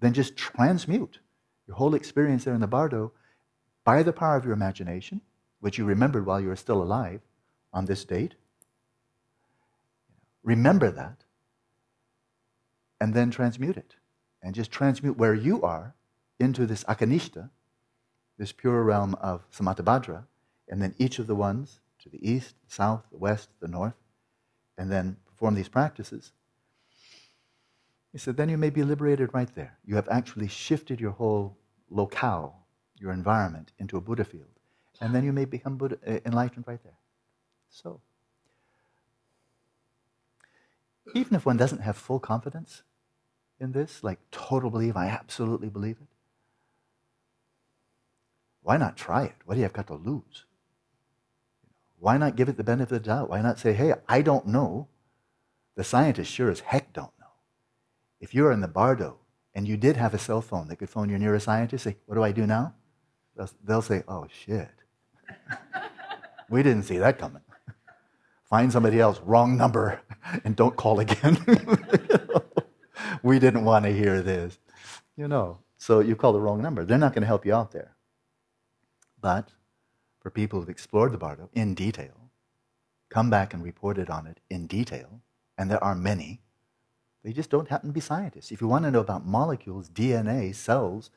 then 0.00 0.12
just 0.12 0.36
transmute 0.36 1.20
your 1.66 1.76
whole 1.76 1.94
experience 1.94 2.44
there 2.44 2.54
in 2.54 2.60
the 2.60 2.66
bardo 2.66 3.12
by 3.84 4.02
the 4.02 4.12
power 4.12 4.36
of 4.36 4.44
your 4.44 4.54
imagination, 4.54 5.20
which 5.60 5.78
you 5.78 5.84
remembered 5.84 6.26
while 6.26 6.40
you 6.40 6.48
were 6.48 6.56
still 6.56 6.82
alive 6.82 7.20
on 7.76 7.84
this 7.84 8.04
date. 8.04 8.34
Remember 10.42 10.90
that, 10.90 11.24
and 13.00 13.14
then 13.14 13.30
transmute 13.30 13.76
it. 13.76 13.94
And 14.42 14.54
just 14.54 14.70
transmute 14.70 15.16
where 15.16 15.34
you 15.34 15.62
are 15.62 15.94
into 16.38 16.66
this 16.66 16.84
akanistha, 16.84 17.50
this 18.38 18.52
pure 18.52 18.82
realm 18.82 19.14
of 19.20 19.48
Samantabhadra, 19.50 20.24
and 20.68 20.80
then 20.80 20.94
each 20.98 21.18
of 21.18 21.26
the 21.26 21.34
ones 21.34 21.80
to 22.00 22.08
the 22.08 22.28
east, 22.28 22.54
the 22.68 22.74
south, 22.74 23.02
the 23.10 23.18
west, 23.18 23.50
the 23.60 23.68
north, 23.68 23.96
and 24.78 24.90
then 24.90 25.16
perform 25.26 25.54
these 25.54 25.68
practices 25.68 26.32
he 28.16 28.18
said, 28.18 28.38
then 28.38 28.48
you 28.48 28.56
may 28.56 28.70
be 28.70 28.82
liberated 28.82 29.34
right 29.34 29.54
there. 29.54 29.76
You 29.84 29.96
have 29.96 30.08
actually 30.08 30.48
shifted 30.48 30.98
your 30.98 31.10
whole 31.10 31.58
locale, 31.90 32.64
your 32.98 33.12
environment, 33.12 33.72
into 33.78 33.98
a 33.98 34.00
Buddha 34.00 34.24
field. 34.24 34.58
And 35.02 35.14
then 35.14 35.22
you 35.22 35.34
may 35.34 35.44
become 35.44 35.76
Buddha, 35.76 35.98
uh, 36.06 36.20
enlightened 36.24 36.64
right 36.66 36.82
there. 36.82 36.96
So, 37.82 38.00
even 41.14 41.34
if 41.34 41.44
one 41.44 41.58
doesn't 41.58 41.82
have 41.82 41.98
full 41.98 42.18
confidence 42.18 42.82
in 43.60 43.72
this, 43.72 44.02
like 44.02 44.18
total 44.30 44.70
belief, 44.70 44.96
I 44.96 45.08
absolutely 45.08 45.68
believe 45.68 45.98
it, 46.00 46.08
why 48.62 48.78
not 48.78 48.96
try 48.96 49.24
it? 49.24 49.34
What 49.44 49.54
do 49.54 49.60
you 49.60 49.64
have 49.64 49.74
got 49.74 49.88
to 49.88 49.94
lose? 49.94 50.46
Why 51.98 52.16
not 52.16 52.34
give 52.34 52.48
it 52.48 52.56
the 52.56 52.64
benefit 52.64 52.96
of 52.96 53.02
the 53.02 53.08
doubt? 53.10 53.28
Why 53.28 53.42
not 53.42 53.58
say, 53.58 53.74
hey, 53.74 53.92
I 54.08 54.22
don't 54.22 54.46
know. 54.46 54.88
The 55.74 55.84
scientists 55.84 56.28
sure 56.28 56.50
as 56.50 56.60
heck 56.60 56.94
don't 56.94 57.12
know. 57.20 57.26
if 58.20 58.34
you're 58.34 58.52
in 58.52 58.62
the 58.62 58.68
bardo 58.68 59.18
and 59.54 59.68
you 59.68 59.76
did 59.76 59.96
have 59.96 60.14
a 60.14 60.18
cell 60.18 60.40
phone 60.40 60.68
that 60.68 60.76
could 60.76 60.88
phone 60.88 61.10
your 61.10 61.18
neuroscientist, 61.18 61.80
say, 61.80 61.96
What 62.06 62.14
do 62.14 62.22
I 62.22 62.32
do 62.32 62.46
now? 62.46 62.74
They'll 63.62 63.82
say, 63.82 64.02
Oh, 64.08 64.26
shit. 64.30 64.70
we 66.50 66.62
didn't 66.62 66.84
see 66.84 66.96
that 66.98 67.18
coming. 67.18 67.42
Find 68.48 68.72
somebody 68.72 69.00
else, 69.00 69.20
wrong 69.24 69.56
number, 69.56 70.00
and 70.44 70.54
don't 70.54 70.76
call 70.76 71.00
again. 71.00 71.38
we 73.22 73.38
didn't 73.38 73.64
want 73.64 73.84
to 73.84 73.92
hear 73.92 74.22
this. 74.22 74.58
You 75.16 75.28
know, 75.28 75.58
so 75.76 76.00
you 76.00 76.14
call 76.14 76.32
the 76.32 76.40
wrong 76.40 76.62
number. 76.62 76.84
They're 76.84 76.98
not 76.98 77.12
going 77.12 77.22
to 77.22 77.26
help 77.26 77.44
you 77.44 77.54
out 77.54 77.72
there. 77.72 77.96
But 79.20 79.50
for 80.20 80.30
people 80.30 80.60
who've 80.60 80.68
explored 80.68 81.12
the 81.12 81.18
bardo 81.18 81.50
in 81.54 81.74
detail, 81.74 82.30
come 83.08 83.30
back 83.30 83.54
and 83.54 83.62
reported 83.62 84.10
on 84.10 84.26
it 84.26 84.40
in 84.50 84.66
detail, 84.66 85.20
and 85.58 85.70
there 85.70 85.82
are 85.82 85.94
many, 85.94 86.40
they 87.24 87.32
just 87.32 87.50
don't 87.50 87.68
happen 87.68 87.88
to 87.88 87.94
be 87.94 88.00
scientists. 88.00 88.52
If 88.52 88.60
you 88.60 88.68
want 88.68 88.84
to 88.84 88.90
know 88.90 89.00
about 89.00 89.26
molecules, 89.26 89.88
DNA, 89.88 90.54
cells, 90.54 91.10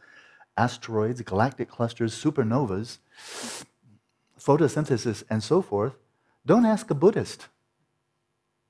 asteroids, 0.57 1.21
galactic 1.21 1.69
clusters, 1.69 2.15
supernovas, 2.15 2.97
photosynthesis, 4.39 5.23
and 5.29 5.43
so 5.43 5.61
forth, 5.61 5.93
don't 6.49 6.65
ask 6.65 6.89
a 6.89 6.95
Buddhist. 6.95 7.47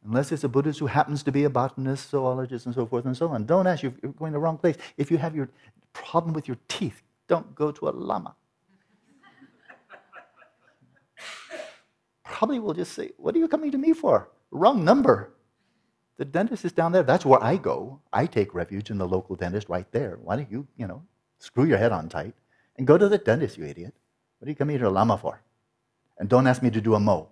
Unless 0.03 0.33
it's 0.33 0.43
a 0.43 0.49
Buddhist 0.49 0.79
who 0.79 0.87
happens 0.87 1.23
to 1.23 1.31
be 1.31 1.45
a 1.45 1.49
botanist, 1.49 2.09
zoologist, 2.09 2.65
and 2.65 2.75
so 2.75 2.85
forth 2.85 3.05
and 3.05 3.15
so 3.15 3.29
on. 3.29 3.45
Don't 3.45 3.67
ask, 3.67 3.83
you're 3.83 3.93
going 4.19 4.33
to 4.33 4.35
the 4.35 4.39
wrong 4.39 4.57
place. 4.57 4.75
If 4.97 5.09
you 5.09 5.17
have 5.17 5.33
your 5.33 5.47
problem 5.93 6.33
with 6.33 6.45
your 6.45 6.57
teeth, 6.67 7.01
don't 7.29 7.55
go 7.55 7.71
to 7.71 7.87
a 7.87 7.91
lama. 7.91 8.35
Probably 12.25 12.59
will 12.59 12.73
just 12.73 12.91
say, 12.91 13.11
What 13.15 13.33
are 13.35 13.39
you 13.39 13.47
coming 13.47 13.71
to 13.71 13.77
me 13.77 13.93
for? 13.93 14.29
Wrong 14.51 14.83
number. 14.83 15.31
The 16.17 16.25
dentist 16.25 16.65
is 16.65 16.73
down 16.73 16.91
there. 16.91 17.03
That's 17.03 17.25
where 17.25 17.41
I 17.41 17.55
go. 17.55 18.01
I 18.11 18.25
take 18.25 18.53
refuge 18.53 18.89
in 18.89 18.97
the 18.97 19.07
local 19.07 19.37
dentist 19.37 19.69
right 19.69 19.89
there. 19.93 20.19
Why 20.21 20.35
don't 20.35 20.51
you, 20.51 20.67
you 20.75 20.85
know, 20.85 21.01
screw 21.37 21.63
your 21.63 21.77
head 21.77 21.93
on 21.93 22.09
tight 22.09 22.33
and 22.77 22.85
go 22.85 22.97
to 22.97 23.07
the 23.07 23.17
dentist, 23.17 23.57
you 23.57 23.63
idiot? 23.63 23.93
What 24.37 24.47
are 24.47 24.51
you 24.51 24.55
coming 24.55 24.77
to 24.79 24.89
Lama 24.89 25.17
for? 25.17 25.41
And 26.17 26.27
don't 26.27 26.45
ask 26.45 26.61
me 26.61 26.71
to 26.71 26.81
do 26.81 26.95
a 26.95 26.99
mo. 26.99 27.29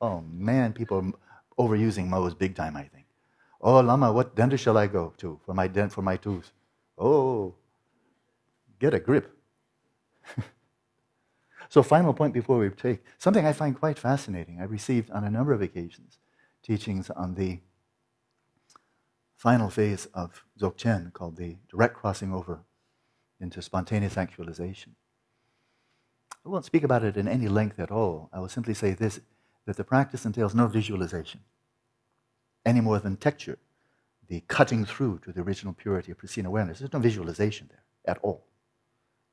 Oh 0.00 0.20
man, 0.20 0.72
people 0.72 0.98
are 0.98 1.12
overusing 1.68 2.08
mo's 2.08 2.34
big 2.34 2.54
time, 2.54 2.76
I 2.76 2.84
think. 2.84 3.06
Oh, 3.60 3.80
Lama, 3.80 4.12
what 4.12 4.36
dentist 4.36 4.64
shall 4.64 4.76
I 4.76 4.86
go 4.86 5.14
to 5.18 5.40
for 5.44 5.54
my 5.54 5.68
dent 5.68 5.92
for 5.92 6.02
my 6.02 6.16
tooth? 6.16 6.52
Oh, 6.98 7.54
get 8.78 8.92
a 8.94 9.00
grip. 9.00 9.36
so, 11.68 11.82
final 11.82 12.12
point 12.12 12.34
before 12.34 12.58
we 12.58 12.68
take 12.70 13.02
something 13.18 13.46
I 13.46 13.52
find 13.52 13.78
quite 13.78 13.98
fascinating. 13.98 14.60
I 14.60 14.64
received 14.64 15.10
on 15.10 15.24
a 15.24 15.30
number 15.30 15.52
of 15.52 15.62
occasions 15.62 16.18
teachings 16.62 17.10
on 17.10 17.34
the 17.34 17.60
final 19.36 19.68
phase 19.68 20.06
of 20.14 20.44
Dzogchen 20.58 21.12
called 21.12 21.36
the 21.36 21.56
direct 21.70 21.96
crossing 21.96 22.32
over 22.32 22.60
into 23.40 23.60
spontaneous 23.60 24.16
actualization. 24.16 24.96
I 26.44 26.48
won't 26.48 26.64
speak 26.64 26.82
about 26.82 27.04
it 27.04 27.16
in 27.16 27.28
any 27.28 27.48
length 27.48 27.78
at 27.78 27.90
all. 27.90 28.30
I 28.32 28.40
will 28.40 28.48
simply 28.48 28.74
say 28.74 28.92
this 28.92 29.20
that 29.66 29.76
the 29.76 29.84
practice 29.84 30.24
entails 30.24 30.54
no 30.54 30.66
visualization 30.66 31.40
any 32.64 32.80
more 32.80 32.98
than 32.98 33.16
trekchö, 33.16 33.56
the 34.28 34.40
cutting 34.48 34.84
through 34.84 35.18
to 35.20 35.32
the 35.32 35.42
original 35.42 35.74
purity 35.74 36.12
of 36.12 36.18
pristine 36.18 36.46
awareness. 36.46 36.78
There's 36.78 36.92
no 36.92 36.98
visualization 36.98 37.68
there 37.70 37.82
at 38.06 38.18
all. 38.22 38.46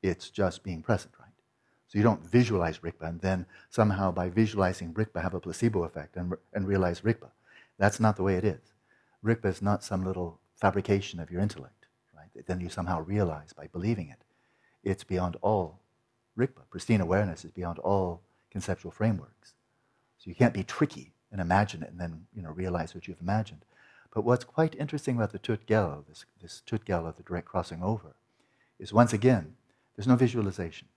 It's 0.01 0.29
just 0.29 0.63
being 0.63 0.81
present, 0.81 1.13
right? 1.19 1.29
So 1.87 1.97
you 1.97 2.03
don't 2.03 2.25
visualize 2.25 2.79
Rigpa 2.79 3.07
and 3.07 3.21
then 3.21 3.45
somehow 3.69 4.11
by 4.11 4.29
visualizing 4.29 4.93
Rigpa 4.93 5.21
have 5.21 5.33
a 5.33 5.39
placebo 5.39 5.83
effect 5.83 6.15
and, 6.15 6.33
and 6.53 6.67
realize 6.67 7.01
Rigpa. 7.01 7.29
That's 7.77 7.99
not 7.99 8.15
the 8.15 8.23
way 8.23 8.35
it 8.35 8.45
is. 8.45 8.73
Rigpa 9.23 9.45
is 9.45 9.61
not 9.61 9.83
some 9.83 10.05
little 10.05 10.39
fabrication 10.55 11.19
of 11.19 11.29
your 11.29 11.41
intellect, 11.41 11.87
right? 12.15 12.45
Then 12.45 12.59
you 12.59 12.69
somehow 12.69 13.01
realize 13.01 13.53
by 13.53 13.67
believing 13.67 14.09
it. 14.09 14.23
It's 14.83 15.03
beyond 15.03 15.37
all 15.41 15.79
Rigpa. 16.37 16.63
Pristine 16.69 17.01
awareness 17.01 17.45
is 17.45 17.51
beyond 17.51 17.79
all 17.79 18.21
conceptual 18.49 18.91
frameworks. 18.91 19.53
So 20.21 20.29
you 20.29 20.35
can't 20.35 20.53
be 20.53 20.63
tricky 20.63 21.13
and 21.31 21.41
imagine 21.41 21.83
it 21.83 21.89
and 21.89 21.99
then 21.99 22.27
you 22.35 22.43
know, 22.43 22.51
realize 22.51 22.93
what 22.95 23.07
you've 23.07 23.21
imagined. 23.21 23.65
But 24.13 24.23
what's 24.23 24.43
quite 24.45 24.75
interesting 24.75 25.15
about 25.17 25.31
the 25.31 25.39
tögal, 25.39 26.05
this, 26.07 26.25
this 26.41 26.61
tögal, 26.67 27.15
the 27.15 27.23
direct 27.23 27.47
crossing 27.47 27.81
over, 27.81 28.15
is 28.79 28.93
once 28.93 29.13
again, 29.13 29.55
there's 29.95 30.07
no 30.07 30.15
visualization. 30.15 30.87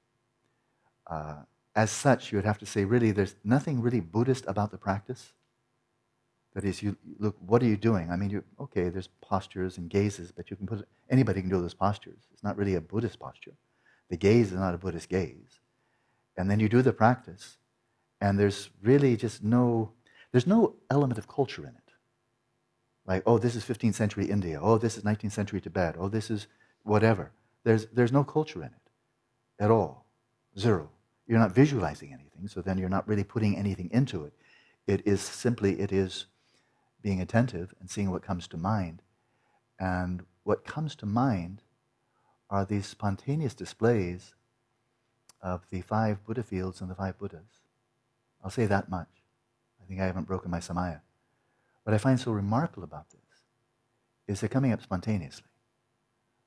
uh, 1.07 1.43
as 1.75 1.91
such, 1.91 2.31
you 2.33 2.39
would 2.39 2.45
have 2.45 2.59
to 2.59 2.66
say, 2.66 2.85
really, 2.85 3.11
there's 3.11 3.35
nothing 3.45 3.81
really 3.81 4.01
Buddhist 4.01 4.45
about 4.47 4.70
the 4.70 4.79
practice. 4.79 5.33
That 6.55 6.64
is, 6.64 6.83
you 6.83 6.97
look, 7.18 7.37
what 7.45 7.62
are 7.62 7.66
you 7.66 7.77
doing? 7.77 8.11
I 8.11 8.16
mean, 8.16 8.31
you 8.31 8.45
okay, 8.61 8.89
there's 8.89 9.09
postures 9.20 9.79
and 9.79 9.91
gazes, 9.91 10.31
but 10.31 10.51
you 10.51 10.57
can 10.57 10.66
put 10.66 10.87
anybody 11.11 11.41
can 11.41 11.51
do 11.51 11.61
those 11.61 11.75
postures. 11.75 12.29
It's 12.33 12.45
not 12.45 12.57
really 12.57 12.77
a 12.77 12.81
Buddhist 12.81 13.18
posture. 13.18 13.55
The 14.09 14.16
gaze 14.16 14.53
is 14.53 14.59
not 14.59 14.75
a 14.75 14.79
Buddhist 14.79 15.09
gaze. 15.09 15.59
And 16.37 16.51
then 16.51 16.61
you 16.61 16.68
do 16.68 16.83
the 16.83 16.93
practice, 16.93 17.57
and 18.21 18.39
there's 18.39 18.71
really 18.83 19.17
just 19.17 19.43
no 19.43 19.93
there's 20.35 20.47
no 20.49 20.75
element 20.91 21.17
of 21.17 21.29
culture 21.29 21.62
in 21.62 21.69
it. 21.69 21.93
Like, 23.07 23.23
oh, 23.25 23.39
this 23.39 23.55
is 23.55 23.65
15th 23.65 23.95
century 23.95 24.27
India. 24.27 24.59
Oh, 24.61 24.79
this 24.79 24.97
is 24.97 25.05
19th 25.05 25.31
century 25.31 25.61
Tibet. 25.61 25.95
Oh, 25.97 26.09
this 26.09 26.29
is 26.29 26.49
whatever. 26.83 27.31
There's, 27.62 27.87
there's 27.87 28.11
no 28.11 28.25
culture 28.25 28.61
in 28.61 28.69
it 28.69 28.91
at 29.61 29.71
all. 29.71 30.07
Zero. 30.59 30.91
You're 31.29 31.39
not 31.39 31.55
visualizing 31.55 32.12
anything, 32.12 32.49
so 32.49 32.61
then 32.61 32.79
you're 32.79 32.89
not 32.89 33.07
really 33.07 33.23
putting 33.23 33.57
anything 33.57 33.91
into 33.93 34.25
it. 34.25 34.33
It 34.89 35.07
is 35.07 35.21
simply, 35.21 35.81
it 35.81 35.93
is 35.93 36.27
being 37.01 37.21
attentive 37.21 37.73
and 37.79 37.89
seeing 37.89 38.11
what 38.11 38.23
comes 38.23 38.49
to 38.49 38.57
mind. 38.57 39.03
And 39.79 40.25
what 40.43 40.65
comes 40.65 40.97
to 40.97 41.07
mind 41.07 41.62
are 42.51 42.65
these 42.65 42.87
spontaneous 42.87 43.55
displays 43.55 44.35
of 45.41 45.62
the 45.71 45.81
five 45.81 46.25
Buddha 46.25 46.43
fields 46.43 46.81
and 46.81 46.91
the 46.91 46.95
five 46.95 47.19
Buddhas. 47.19 47.64
I'll 48.45 48.51
say 48.51 48.66
that 48.66 48.90
much. 48.90 49.09
I 49.82 49.86
think 49.86 50.01
I 50.01 50.05
haven't 50.07 50.26
broken 50.26 50.51
my 50.51 50.61
samaya. 50.61 51.01
What 51.84 51.95
I 51.95 51.99
find 51.99 52.20
so 52.20 52.30
remarkable 52.30 52.84
about 52.84 53.11
this 53.11 53.20
is 54.28 54.40
they're 54.40 54.49
coming 54.49 54.72
up 54.72 54.82
spontaneously. 54.82 55.49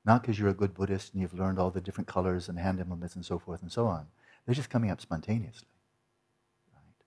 Not 0.04 0.22
because 0.22 0.38
you're 0.38 0.48
a 0.48 0.54
good 0.54 0.74
Buddhist 0.74 1.12
and 1.12 1.20
you've 1.20 1.38
learned 1.38 1.58
all 1.58 1.70
the 1.70 1.80
different 1.80 2.08
colors 2.08 2.48
and 2.48 2.58
hand 2.58 2.80
implements 2.80 3.16
and 3.16 3.24
so 3.24 3.38
forth 3.38 3.62
and 3.62 3.70
so 3.70 3.86
on. 3.86 4.06
They're 4.46 4.54
just 4.54 4.70
coming 4.70 4.90
up 4.90 5.00
spontaneously. 5.00 5.68
Right? 6.72 7.04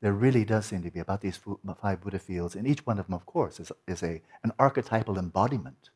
There 0.00 0.12
really 0.12 0.44
does 0.44 0.66
seem 0.66 0.82
to 0.82 0.90
be 0.90 1.00
about 1.00 1.20
these 1.20 1.38
five 1.80 2.00
Buddha 2.00 2.18
fields, 2.18 2.56
and 2.56 2.66
each 2.66 2.84
one 2.86 2.98
of 2.98 3.06
them, 3.06 3.14
of 3.14 3.26
course, 3.26 3.60
is, 3.60 3.70
is 3.86 4.02
a, 4.02 4.22
an 4.42 4.52
archetypal 4.58 5.18
embodiment 5.18 5.90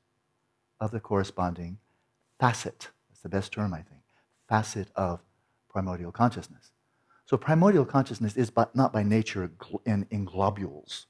of 0.78 0.90
the 0.92 1.00
corresponding 1.00 1.78
facet. 2.38 2.88
That's 3.08 3.22
the 3.22 3.28
best 3.28 3.52
term, 3.52 3.74
I 3.74 3.82
think. 3.82 4.02
Facet 4.48 4.88
of 4.94 5.20
primordial 5.68 6.12
consciousness. 6.12 6.70
So 7.30 7.36
primordial 7.36 7.84
consciousness 7.84 8.36
is 8.36 8.50
but 8.50 8.74
not 8.74 8.92
by 8.92 9.04
nature 9.04 9.52
in, 9.86 10.04
in 10.10 10.24
globules. 10.24 11.06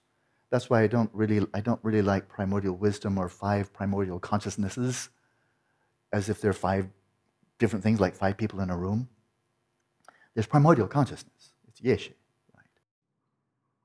That's 0.51 0.69
why 0.69 0.83
I 0.83 0.87
don't 0.87 1.09
really 1.15 1.47
I 1.55 1.63
don't 1.63 1.83
really 1.83 2.03
like 2.03 2.29
primordial 2.29 2.77
wisdom 2.77 3.17
or 3.17 3.31
five 3.31 3.73
primordial 3.73 4.21
consciousnesses, 4.21 5.09
as 6.13 6.29
if 6.29 6.43
they're 6.43 6.53
five 6.53 6.91
different 7.59 7.83
things, 7.83 8.01
like 8.01 8.15
five 8.15 8.37
people 8.37 8.61
in 8.61 8.69
a 8.69 8.77
room. 8.77 9.09
There's 10.35 10.47
primordial 10.47 10.89
consciousness. 10.89 11.55
It's 11.69 11.81
yeshe, 11.81 12.13
right? 12.55 12.67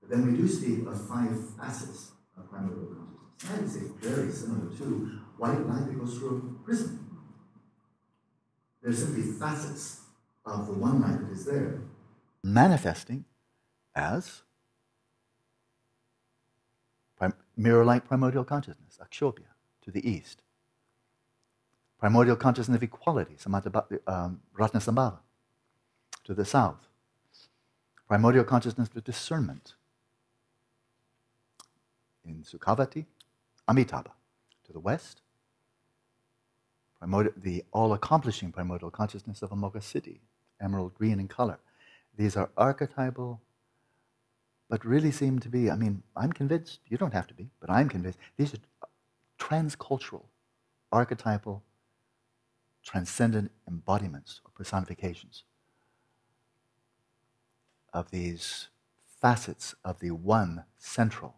But 0.01 0.09
then 0.09 0.29
we 0.29 0.35
do 0.35 0.45
see 0.45 0.85
of 0.85 1.07
five 1.07 1.37
facets 1.57 2.11
of 2.37 2.49
primordial 2.49 2.95
consciousness. 3.39 3.49
I 3.49 3.61
would 3.61 3.71
say 3.71 4.09
very 4.09 4.29
similar 4.29 4.75
to 4.75 5.21
white 5.37 5.65
light 5.69 5.87
that 5.87 5.97
goes 5.97 6.17
through 6.17 6.59
a 6.59 6.65
prism. 6.65 6.99
They're 8.83 8.91
simply 8.91 9.23
facets 9.39 10.01
of 10.45 10.67
the 10.67 10.73
one 10.73 10.99
light 11.01 11.21
that 11.21 11.31
is 11.31 11.45
there, 11.45 11.79
manifesting 12.45 13.25
as 13.95 14.43
mirror-like 17.57 18.05
primordial 18.05 18.43
consciousness, 18.43 18.99
akshobhya, 19.01 19.47
to 19.81 19.89
the 19.89 20.07
east. 20.07 20.41
Primordial 21.99 22.35
consciousness 22.35 22.75
of 22.75 22.83
equality, 22.83 23.37
um, 24.07 24.41
ratnasambhava, 24.57 25.19
to 26.25 26.33
the 26.33 26.45
south. 26.45 26.87
Primordial 28.07 28.43
consciousness 28.43 28.89
of 28.95 29.03
discernment 29.03 29.73
in 32.25 32.43
Sukhavati, 32.43 33.05
Amitabha 33.67 34.11
to 34.65 34.73
the 34.73 34.79
west. 34.79 35.21
Primordial, 36.99 37.33
the 37.37 37.63
all 37.71 37.93
accomplishing 37.93 38.51
primordial 38.51 38.91
consciousness 38.91 39.41
of 39.41 39.51
Amoghasiddhi, 39.51 40.19
emerald 40.61 40.93
green 40.93 41.19
in 41.19 41.27
color. 41.27 41.59
These 42.17 42.37
are 42.37 42.49
archetypal, 42.57 43.41
but 44.69 44.85
really 44.85 45.11
seem 45.11 45.39
to 45.39 45.49
be, 45.49 45.69
I 45.69 45.75
mean, 45.75 46.03
I'm 46.15 46.31
convinced, 46.31 46.79
you 46.87 46.97
don't 46.97 47.13
have 47.13 47.27
to 47.27 47.33
be, 47.33 47.49
but 47.59 47.69
I'm 47.69 47.89
convinced, 47.89 48.19
these 48.37 48.53
are 48.53 48.87
transcultural, 49.39 50.23
archetypal, 50.91 51.63
transcendent 52.83 53.51
embodiments 53.67 54.41
or 54.45 54.51
personifications 54.55 55.43
of 57.93 58.11
these 58.11 58.67
facets 59.21 59.75
of 59.83 59.99
the 59.99 60.11
one 60.11 60.63
central 60.77 61.35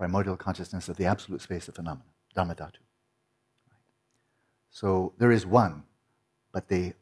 primordial 0.00 0.34
consciousness 0.34 0.88
of 0.88 0.96
the 0.96 1.04
absolute 1.04 1.42
space 1.42 1.68
of 1.68 1.74
phenomena, 1.74 2.06
Dharmadhatu. 2.34 2.78
So 4.70 5.12
there 5.18 5.30
is 5.30 5.44
one, 5.44 5.82
but 6.52 6.68
the, 6.68 6.94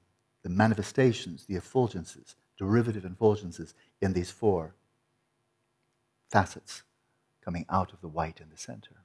the 0.43 0.49
manifestations, 0.49 1.45
the 1.47 1.55
effulgences, 1.55 2.35
derivative 2.59 3.05
effulgences 3.05 3.73
in 4.01 4.13
these 4.13 4.31
four 4.31 4.75
facets 6.29 6.83
coming 7.43 7.65
out 7.71 7.93
of 7.93 8.01
the 8.01 8.09
white 8.09 8.41
in 8.41 8.51
the 8.51 8.59
center. 8.59 8.97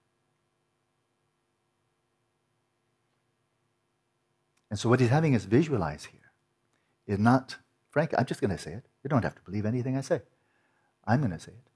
And 4.69 4.79
so 4.79 4.89
what 4.89 4.99
he's 4.99 5.09
having 5.09 5.35
us 5.35 5.45
visualize 5.45 6.05
here 6.05 6.31
is 7.05 7.19
not, 7.19 7.57
Frank, 7.91 8.11
I'm 8.17 8.25
just 8.25 8.41
going 8.41 8.51
to 8.51 8.57
say 8.57 8.73
it, 8.73 8.85
you 9.03 9.07
don't 9.07 9.23
have 9.23 9.35
to 9.35 9.41
believe 9.43 9.65
anything 9.65 9.95
I 9.95 10.01
say. 10.01 10.21
I'm 11.05 11.19
going 11.19 11.31
to 11.31 11.39
say 11.39 11.51
it. 11.51 11.69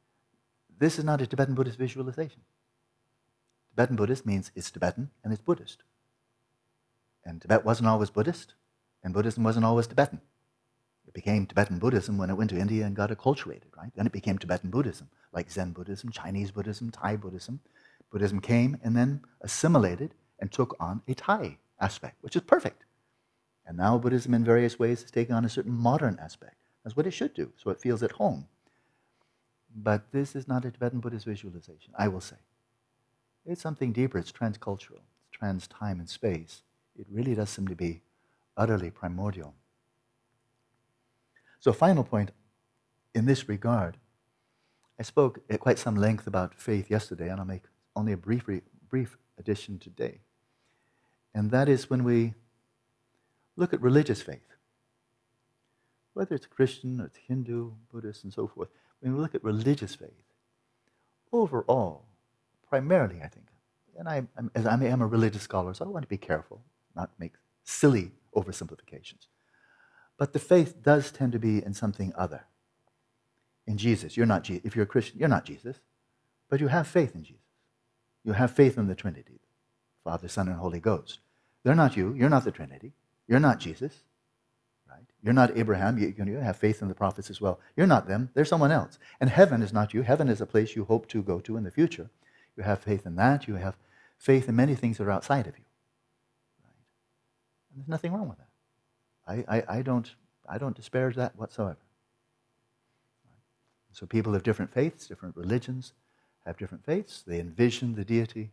This 0.80 0.98
is 0.98 1.06
not 1.06 1.22
a 1.22 1.28
Tibetan 1.28 1.54
Buddhist 1.54 1.78
visualization. 1.78 2.42
Tibetan 3.70 3.96
Buddhist 3.96 4.26
means 4.26 4.52
it's 4.56 4.72
Tibetan 4.72 5.12
and 5.24 5.32
it's 5.32 5.42
Buddhist. 5.42 5.84
And 7.24 7.42
Tibet 7.42 7.66
wasn't 7.66 7.90
always 7.90 8.10
Buddhist, 8.10 8.54
and 9.04 9.14
Buddhism 9.14 9.44
wasn't 9.44 9.66
always 9.66 9.86
Tibetan. 9.86 10.22
It 11.08 11.14
became 11.14 11.46
Tibetan 11.46 11.80
Buddhism 11.80 12.18
when 12.18 12.30
it 12.30 12.36
went 12.36 12.50
to 12.50 12.58
India 12.58 12.86
and 12.86 12.96
got 12.96 13.10
acculturated, 13.10 13.76
right? 13.78 13.92
Then 13.96 14.06
it 14.06 14.12
became 14.12 14.38
Tibetan 14.38 14.70
Buddhism, 14.70 15.10
like 15.32 15.50
Zen 15.50 15.72
Buddhism, 15.72 16.12
Chinese 16.12 16.52
Buddhism, 16.52 16.92
Thai 16.92 17.16
Buddhism. 17.16 17.62
Buddhism 18.12 18.40
came 18.42 18.78
and 18.84 18.96
then 18.96 19.22
assimilated 19.42 20.14
and 20.40 20.52
took 20.52 20.76
on 20.80 21.02
a 21.08 21.14
Thai 21.14 21.58
aspect, 21.80 22.18
which 22.22 22.36
is 22.36 22.42
perfect. 22.42 22.84
And 23.66 23.78
now 23.78 23.98
Buddhism, 23.98 24.34
in 24.34 24.44
various 24.44 24.78
ways, 24.80 25.04
is 25.04 25.12
taking 25.12 25.36
on 25.36 25.46
a 25.46 25.50
certain 25.50 25.74
modern 25.74 26.18
aspect. 26.22 26.56
That's 26.84 26.96
what 26.96 27.08
it 27.08 27.12
should 27.12 27.34
do, 27.34 27.52
so 27.58 27.70
it 27.70 27.82
feels 27.82 28.04
at 28.04 28.14
home. 28.14 28.48
But 29.76 30.12
this 30.12 30.36
is 30.36 30.48
not 30.48 30.66
a 30.66 30.72
Tibetan 30.72 31.00
Buddhist 31.00 31.26
visualization, 31.26 31.94
I 31.98 32.08
will 32.08 32.22
say. 32.22 32.38
It's 33.46 33.62
something 33.62 33.94
deeper, 33.94 34.18
it's 34.18 34.32
transcultural, 34.32 35.04
it's 35.22 35.32
trans 35.32 35.68
time 35.68 36.00
and 36.00 36.10
space. 36.10 36.64
It 36.98 37.06
really 37.10 37.36
does 37.36 37.50
seem 37.50 37.68
to 37.68 37.76
be 37.76 38.02
utterly 38.56 38.90
primordial. 38.90 39.54
So, 41.60 41.74
final 41.74 42.04
point 42.04 42.32
in 43.14 43.26
this 43.26 43.50
regard, 43.50 43.98
I 45.00 45.04
spoke 45.04 45.40
at 45.50 45.60
quite 45.60 45.80
some 45.80 45.96
length 45.96 46.28
about 46.28 46.56
faith 46.56 46.90
yesterday, 46.90 47.30
and 47.30 47.40
I'll 47.40 47.46
make 47.46 47.64
only 47.96 48.14
a 48.14 48.18
brief, 48.18 48.46
brief 48.90 49.18
addition 49.38 49.80
today. 49.80 50.22
And 51.34 51.52
that 51.52 51.70
is 51.70 51.90
when 51.90 52.04
we 52.04 52.34
look 53.56 53.74
at 53.74 53.82
religious 53.82 54.22
faith 54.22 54.48
whether 56.18 56.34
it's 56.34 56.48
Christian 56.48 57.00
or 57.00 57.06
it's 57.06 57.20
Hindu, 57.28 57.74
Buddhist, 57.92 58.24
and 58.24 58.34
so 58.34 58.48
forth, 58.48 58.70
when 59.02 59.14
we 59.14 59.22
look 59.22 59.36
at 59.36 59.44
religious 59.44 59.94
faith, 59.94 60.10
overall, 61.32 62.06
primarily, 62.68 63.18
I 63.24 63.28
think, 63.28 63.46
and 64.00 64.10
I, 64.10 64.24
I'm, 64.36 64.50
as 64.56 64.66
I 64.66 64.84
am 64.84 65.02
a 65.02 65.06
religious 65.06 65.44
scholar, 65.44 65.76
so 65.76 65.86
I 65.86 65.90
want 65.90 66.02
to 66.02 66.10
be 66.10 66.18
careful, 66.18 66.64
not 66.96 67.12
make 67.20 67.34
silly 67.64 68.14
oversimplifications. 68.36 69.28
But 70.18 70.34
the 70.34 70.40
faith 70.40 70.82
does 70.82 71.12
tend 71.12 71.32
to 71.34 71.40
be 71.40 71.64
in 71.64 71.74
something 71.74 72.12
other. 72.18 72.46
In 73.66 73.78
Jesus. 73.78 74.18
You're 74.18 74.26
not 74.26 74.44
Je- 74.44 74.62
if 74.64 74.76
you're 74.76 74.86
a 74.86 74.88
Christian, 74.88 75.20
you're 75.20 75.30
not 75.30 75.46
Jesus, 75.46 75.78
but 76.50 76.60
you 76.60 76.68
have 76.68 76.88
faith 76.88 77.16
in 77.16 77.24
Jesus. 77.24 77.44
You 78.24 78.34
have 78.34 78.52
faith 78.52 78.78
in 78.78 78.88
the 78.88 78.96
Trinity, 78.96 79.40
Father, 80.04 80.28
Son, 80.28 80.48
and 80.48 80.58
Holy 80.58 80.80
Ghost. 80.80 81.20
They're 81.64 81.76
not 81.76 81.96
you. 81.96 82.14
You're 82.14 82.30
not 82.30 82.44
the 82.46 82.52
Trinity. 82.52 82.94
You're 83.28 83.40
not 83.40 83.60
Jesus. 83.60 84.04
Right? 84.90 85.06
You're 85.22 85.34
not 85.34 85.58
Abraham. 85.58 85.98
You, 85.98 86.14
you 86.18 86.38
have 86.38 86.58
faith 86.58 86.82
in 86.82 86.88
the 86.88 86.96
prophets 86.96 87.30
as 87.30 87.42
well. 87.42 87.60
You're 87.76 87.88
not 87.88 88.08
them. 88.08 88.30
They're 88.34 88.46
someone 88.46 88.72
else. 88.72 88.98
And 89.20 89.30
heaven 89.30 89.62
is 89.62 89.74
not 89.74 89.94
you. 89.94 90.02
Heaven 90.02 90.30
is 90.30 90.42
a 90.42 90.46
place 90.46 90.76
you 90.76 90.86
hope 90.86 91.08
to 91.10 91.22
go 91.22 91.40
to 91.42 91.58
in 91.58 91.64
the 91.64 91.72
future. 91.72 92.10
You 92.56 92.64
have 92.64 92.80
faith 92.80 93.06
in 93.06 93.16
that. 93.18 93.48
You 93.48 93.56
have 93.56 93.78
faith 94.18 94.50
in 94.50 94.56
many 94.56 94.76
things 94.76 94.98
that 94.98 95.06
are 95.06 95.12
outside 95.12 95.46
of 95.48 95.58
you. 95.58 95.66
Right? 96.64 96.74
And 97.70 97.82
there's 97.82 97.90
nothing 97.90 98.14
wrong 98.14 98.30
with 98.30 98.38
that. 98.40 98.47
I, 99.28 99.44
I, 99.48 99.64
I, 99.78 99.82
don't, 99.82 100.14
I 100.48 100.58
don't 100.58 100.76
disparage 100.76 101.16
that 101.16 101.36
whatsoever. 101.36 101.78
So 103.92 104.06
people 104.06 104.36
of 104.36 104.44
different 104.44 104.74
faiths, 104.74 105.08
different 105.08 105.36
religions 105.36 105.94
have 106.46 106.58
different 106.58 106.86
faiths. 106.86 107.24
They 107.26 107.40
envision 107.40 107.96
the 107.96 108.06
deity 108.06 108.52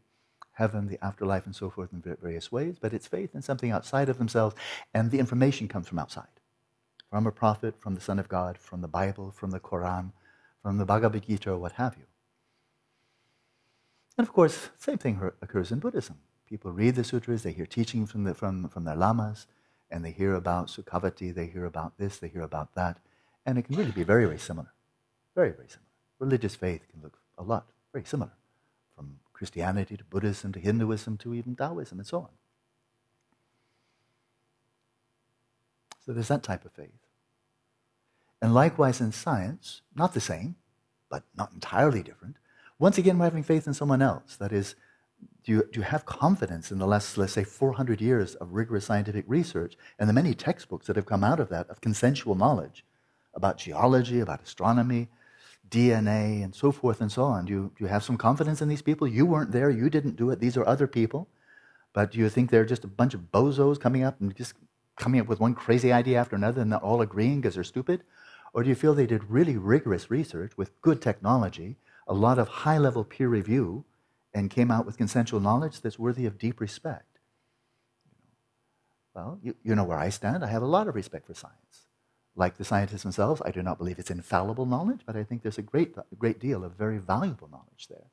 heaven, 0.52 0.86
the 0.86 1.04
afterlife, 1.04 1.46
and 1.46 1.54
so 1.54 1.68
forth 1.68 1.92
in 1.92 2.00
various 2.00 2.52
ways, 2.52 2.76
but 2.80 2.92
it's 2.92 3.08
faith 3.08 3.34
in 3.34 3.42
something 3.42 3.72
outside 3.72 4.08
of 4.08 4.18
themselves, 4.18 4.54
and 4.94 5.10
the 5.10 5.18
information 5.18 5.66
comes 5.66 5.88
from 5.88 5.98
outside. 5.98 6.28
from 7.14 7.28
a 7.28 7.30
prophet, 7.30 7.76
from 7.78 7.94
the 7.94 8.00
Son 8.00 8.18
of 8.18 8.28
God, 8.28 8.58
from 8.58 8.80
the 8.80 8.88
Bible, 8.88 9.30
from 9.30 9.52
the 9.52 9.60
Quran, 9.60 10.10
from 10.62 10.78
the 10.78 10.84
Bhagavad 10.84 11.24
Gita, 11.24 11.52
or 11.52 11.58
what 11.58 11.70
have 11.72 11.96
you. 11.96 12.06
And 14.18 14.26
of 14.26 14.32
course, 14.32 14.70
same 14.76 14.98
thing 14.98 15.20
occurs 15.40 15.70
in 15.70 15.78
Buddhism. 15.78 16.16
People 16.48 16.72
read 16.72 16.96
the 16.96 17.04
sutras, 17.04 17.44
they 17.44 17.52
hear 17.52 17.66
teaching 17.66 18.04
from, 18.04 18.24
the, 18.24 18.34
from, 18.34 18.68
from 18.68 18.82
their 18.82 18.96
lamas, 18.96 19.46
and 19.94 20.04
they 20.04 20.10
hear 20.10 20.34
about 20.34 20.66
Sukhavati, 20.66 21.32
they 21.32 21.46
hear 21.46 21.66
about 21.66 21.96
this, 21.98 22.18
they 22.18 22.26
hear 22.26 22.42
about 22.42 22.74
that, 22.74 22.98
and 23.46 23.56
it 23.56 23.62
can 23.62 23.76
really 23.76 23.92
be 23.92 24.02
very, 24.02 24.24
very 24.24 24.38
similar. 24.38 24.72
Very, 25.36 25.52
very 25.52 25.68
similar. 25.68 25.86
Religious 26.18 26.56
faith 26.56 26.82
can 26.90 27.00
look 27.00 27.16
a 27.38 27.44
lot 27.44 27.66
very 27.92 28.04
similar, 28.04 28.32
from 28.96 29.20
Christianity 29.32 29.96
to 29.96 30.02
Buddhism 30.02 30.52
to 30.52 30.58
Hinduism 30.58 31.16
to 31.18 31.32
even 31.32 31.54
Taoism 31.54 31.98
and 32.00 32.06
so 32.06 32.18
on. 32.18 32.28
So 36.04 36.12
there's 36.12 36.28
that 36.28 36.42
type 36.42 36.64
of 36.64 36.72
faith. 36.72 36.90
And 38.42 38.52
likewise 38.52 39.00
in 39.00 39.12
science, 39.12 39.80
not 39.94 40.12
the 40.12 40.20
same, 40.20 40.56
but 41.08 41.22
not 41.36 41.52
entirely 41.52 42.02
different. 42.02 42.36
Once 42.80 42.98
again, 42.98 43.16
we're 43.16 43.26
having 43.26 43.44
faith 43.44 43.68
in 43.68 43.74
someone 43.74 44.02
else. 44.02 44.34
That 44.36 44.52
is, 44.52 44.74
do 45.44 45.52
you, 45.52 45.68
do 45.70 45.80
you 45.80 45.84
have 45.84 46.06
confidence 46.06 46.72
in 46.72 46.78
the 46.78 46.86
last, 46.86 47.18
let's 47.18 47.34
say, 47.34 47.44
400 47.44 48.00
years 48.00 48.34
of 48.36 48.52
rigorous 48.52 48.86
scientific 48.86 49.24
research 49.28 49.76
and 49.98 50.08
the 50.08 50.14
many 50.14 50.34
textbooks 50.34 50.86
that 50.86 50.96
have 50.96 51.04
come 51.04 51.22
out 51.22 51.38
of 51.38 51.50
that 51.50 51.68
of 51.68 51.82
consensual 51.82 52.34
knowledge 52.34 52.84
about 53.34 53.58
geology, 53.58 54.20
about 54.20 54.42
astronomy, 54.42 55.08
DNA, 55.68 56.42
and 56.42 56.54
so 56.54 56.72
forth 56.72 57.02
and 57.02 57.12
so 57.12 57.24
on? 57.24 57.44
Do 57.44 57.52
you, 57.52 57.72
do 57.76 57.84
you 57.84 57.88
have 57.88 58.02
some 58.02 58.16
confidence 58.16 58.62
in 58.62 58.68
these 58.68 58.80
people? 58.80 59.06
You 59.06 59.26
weren't 59.26 59.52
there, 59.52 59.70
you 59.70 59.90
didn't 59.90 60.16
do 60.16 60.30
it, 60.30 60.40
these 60.40 60.56
are 60.56 60.66
other 60.66 60.86
people. 60.86 61.28
But 61.92 62.12
do 62.12 62.18
you 62.18 62.30
think 62.30 62.50
they're 62.50 62.64
just 62.64 62.84
a 62.84 62.88
bunch 62.88 63.12
of 63.12 63.30
bozos 63.30 63.78
coming 63.78 64.02
up 64.02 64.20
and 64.20 64.34
just 64.34 64.54
coming 64.96 65.20
up 65.20 65.26
with 65.26 65.40
one 65.40 65.54
crazy 65.54 65.92
idea 65.92 66.18
after 66.18 66.36
another 66.36 66.62
and 66.62 66.72
they're 66.72 66.78
all 66.78 67.02
agreeing 67.02 67.40
because 67.40 67.54
they're 67.54 67.64
stupid? 67.64 68.02
Or 68.54 68.62
do 68.62 68.70
you 68.70 68.74
feel 68.74 68.94
they 68.94 69.06
did 69.06 69.30
really 69.30 69.58
rigorous 69.58 70.10
research 70.10 70.56
with 70.56 70.80
good 70.80 71.02
technology, 71.02 71.76
a 72.08 72.14
lot 72.14 72.38
of 72.38 72.48
high 72.48 72.78
level 72.78 73.04
peer 73.04 73.28
review, 73.28 73.84
and 74.34 74.50
came 74.50 74.70
out 74.70 74.84
with 74.84 74.98
consensual 74.98 75.40
knowledge 75.40 75.80
that's 75.80 75.98
worthy 75.98 76.26
of 76.26 76.38
deep 76.38 76.60
respect? 76.60 77.20
Well, 79.14 79.38
you, 79.42 79.54
you 79.62 79.74
know 79.74 79.84
where 79.84 79.98
I 79.98 80.08
stand. 80.08 80.44
I 80.44 80.48
have 80.48 80.62
a 80.62 80.66
lot 80.66 80.88
of 80.88 80.94
respect 80.94 81.26
for 81.26 81.34
science. 81.34 81.86
Like 82.34 82.56
the 82.56 82.64
scientists 82.64 83.04
themselves, 83.04 83.40
I 83.44 83.52
do 83.52 83.62
not 83.62 83.78
believe 83.78 84.00
it's 84.00 84.10
infallible 84.10 84.66
knowledge, 84.66 85.02
but 85.06 85.14
I 85.14 85.22
think 85.22 85.42
there's 85.42 85.58
a 85.58 85.62
great, 85.62 85.94
a 85.96 86.16
great 86.16 86.40
deal 86.40 86.64
of 86.64 86.72
very 86.72 86.98
valuable 86.98 87.48
knowledge 87.48 87.86
there 87.88 88.10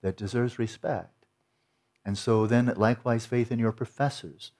that 0.00 0.16
deserves 0.16 0.60
respect. 0.60 1.26
And 2.04 2.16
so 2.16 2.46
then, 2.46 2.72
likewise, 2.76 3.26
faith 3.26 3.50
in 3.50 3.58
your 3.58 3.72
professors, 3.72 4.52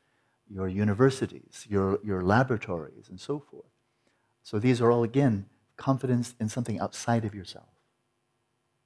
your 0.50 0.66
universities, 0.66 1.64
your, 1.68 2.00
your 2.02 2.24
laboratories, 2.24 3.08
and 3.08 3.20
so 3.20 3.38
forth. 3.38 3.70
So 4.42 4.58
these 4.58 4.80
are 4.80 4.90
all, 4.90 5.04
again, 5.04 5.46
confidence 5.76 6.34
in 6.40 6.48
something 6.48 6.80
outside 6.80 7.24
of 7.24 7.34
yourself. 7.34 7.68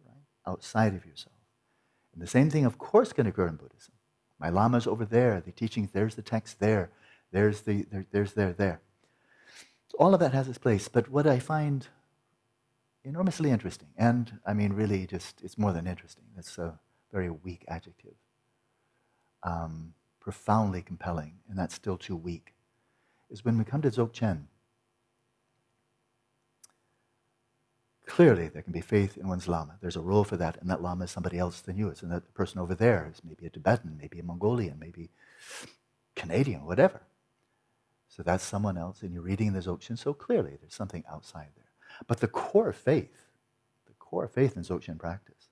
Right? 0.04 0.22
Outside 0.46 0.94
of 0.94 1.06
yourself. 1.06 1.31
And 2.12 2.22
the 2.22 2.26
same 2.26 2.50
thing, 2.50 2.64
of 2.64 2.78
course, 2.78 3.12
can 3.12 3.26
occur 3.26 3.48
in 3.48 3.56
Buddhism. 3.56 3.94
My 4.38 4.48
lama's 4.48 4.86
over 4.86 5.04
there, 5.04 5.40
the 5.40 5.52
teachings, 5.52 5.90
there's 5.92 6.14
the 6.14 6.22
text 6.22 6.58
there, 6.60 6.90
there's 7.30 7.62
the 7.62 7.86
there, 7.90 8.06
there's 8.10 8.32
there, 8.32 8.52
there. 8.52 8.80
So 9.88 9.96
all 9.98 10.14
of 10.14 10.20
that 10.20 10.32
has 10.32 10.48
its 10.48 10.58
place. 10.58 10.88
But 10.88 11.08
what 11.08 11.26
I 11.26 11.38
find 11.38 11.86
enormously 13.04 13.50
interesting, 13.50 13.88
and 13.96 14.40
I 14.44 14.52
mean 14.52 14.72
really 14.72 15.06
just 15.06 15.40
it's 15.42 15.56
more 15.56 15.72
than 15.72 15.86
interesting, 15.86 16.24
it's 16.36 16.58
a 16.58 16.78
very 17.12 17.30
weak 17.30 17.64
adjective. 17.68 18.14
Um, 19.44 19.94
profoundly 20.20 20.82
compelling, 20.82 21.34
and 21.48 21.58
that's 21.58 21.74
still 21.74 21.96
too 21.96 22.16
weak, 22.16 22.54
is 23.30 23.44
when 23.44 23.58
we 23.58 23.64
come 23.64 23.82
to 23.82 23.90
Dzogchen. 23.90 24.44
Clearly, 28.06 28.48
there 28.48 28.62
can 28.62 28.72
be 28.72 28.80
faith 28.80 29.16
in 29.16 29.28
one's 29.28 29.48
Lama. 29.48 29.78
There's 29.80 29.96
a 29.96 30.00
role 30.00 30.24
for 30.24 30.36
that, 30.36 30.58
and 30.60 30.68
that 30.70 30.82
Lama 30.82 31.04
is 31.04 31.10
somebody 31.10 31.38
else 31.38 31.60
than 31.60 31.76
you. 31.76 31.88
It's 31.88 32.02
and 32.02 32.10
that 32.10 32.34
person 32.34 32.58
over 32.58 32.74
there 32.74 33.08
is 33.10 33.22
maybe 33.24 33.46
a 33.46 33.50
Tibetan, 33.50 33.96
maybe 34.00 34.18
a 34.18 34.24
Mongolian, 34.24 34.78
maybe 34.78 35.10
Canadian, 36.16 36.64
whatever. 36.66 37.02
So 38.08 38.22
that's 38.22 38.44
someone 38.44 38.76
else, 38.76 39.02
and 39.02 39.12
you're 39.12 39.22
reading 39.22 39.52
the 39.52 39.60
Dzogchen 39.60 39.98
so 39.98 40.12
clearly. 40.12 40.58
There's 40.60 40.74
something 40.74 41.04
outside 41.10 41.48
there. 41.56 41.70
But 42.06 42.20
the 42.20 42.28
core 42.28 42.72
faith, 42.72 43.28
the 43.86 43.94
core 43.94 44.28
faith 44.28 44.56
in 44.56 44.62
Dzogchen 44.62 44.98
practice, 44.98 45.48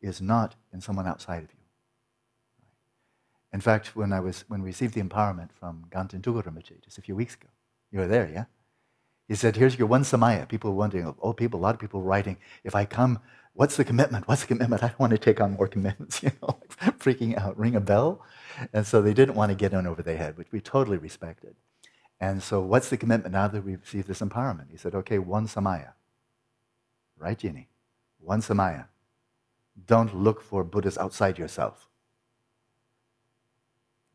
is 0.00 0.20
not 0.20 0.54
in 0.72 0.80
someone 0.80 1.06
outside 1.06 1.42
of 1.42 1.50
you. 1.52 1.58
In 3.52 3.60
fact, 3.60 3.96
when 3.96 4.12
I 4.12 4.20
was 4.20 4.44
when 4.48 4.62
we 4.62 4.70
received 4.70 4.94
the 4.94 5.02
empowerment 5.02 5.50
from 5.52 5.84
Gangteng 5.90 6.22
Tulku 6.22 6.42
Rinpoche 6.44 6.82
just 6.82 6.98
a 6.98 7.02
few 7.02 7.16
weeks 7.16 7.34
ago, 7.34 7.48
you 7.90 7.98
were 7.98 8.06
there, 8.06 8.30
yeah? 8.32 8.44
He 9.32 9.36
said, 9.36 9.56
Here's 9.56 9.78
your 9.78 9.88
one 9.88 10.02
samaya. 10.02 10.46
People 10.46 10.72
were 10.72 10.76
wondering, 10.76 11.14
oh, 11.22 11.32
people, 11.32 11.58
a 11.58 11.62
lot 11.62 11.74
of 11.74 11.80
people 11.80 12.02
writing, 12.02 12.36
if 12.64 12.74
I 12.74 12.84
come, 12.84 13.18
what's 13.54 13.78
the 13.78 13.82
commitment? 13.82 14.28
What's 14.28 14.42
the 14.42 14.46
commitment? 14.46 14.82
I 14.82 14.88
don't 14.88 14.98
want 15.00 15.12
to 15.12 15.16
take 15.16 15.40
on 15.40 15.52
more 15.52 15.68
commitments, 15.68 16.22
you 16.22 16.32
know, 16.42 16.58
freaking 16.98 17.38
out, 17.38 17.58
ring 17.58 17.74
a 17.74 17.80
bell. 17.80 18.20
And 18.74 18.86
so 18.86 19.00
they 19.00 19.14
didn't 19.14 19.34
want 19.34 19.48
to 19.48 19.56
get 19.56 19.72
in 19.72 19.86
over 19.86 20.02
their 20.02 20.18
head, 20.18 20.36
which 20.36 20.52
we 20.52 20.60
totally 20.60 20.98
respected. 20.98 21.56
And 22.20 22.42
so, 22.42 22.60
what's 22.60 22.90
the 22.90 22.98
commitment 22.98 23.32
now 23.32 23.48
that 23.48 23.64
we've 23.64 23.80
received 23.80 24.06
this 24.06 24.20
empowerment? 24.20 24.66
He 24.70 24.76
said, 24.76 24.94
Okay, 24.94 25.18
one 25.18 25.48
samaya. 25.48 25.94
Right, 27.16 27.38
Jeannie? 27.38 27.70
One 28.18 28.42
samaya. 28.42 28.88
Don't 29.86 30.14
look 30.14 30.42
for 30.42 30.62
Buddhas 30.62 30.98
outside 30.98 31.38
yourself. 31.38 31.88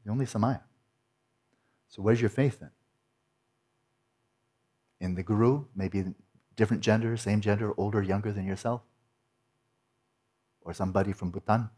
The 0.05 0.11
only 0.11 0.27
samaya. 0.27 0.61
So, 1.87 2.03
where's 2.03 2.21
your 2.21 2.29
faith 2.29 2.59
then? 2.59 2.69
In 4.99 5.15
the 5.15 5.23
guru, 5.23 5.65
maybe 5.75 6.03
different 6.55 6.81
gender, 6.83 7.15
same 7.17 7.41
gender, 7.41 7.73
older, 7.77 8.01
younger 8.01 8.31
than 8.31 8.45
yourself? 8.45 8.81
Or 10.61 10.73
somebody 10.73 11.13
from 11.13 11.31
Bhutan? 11.31 11.69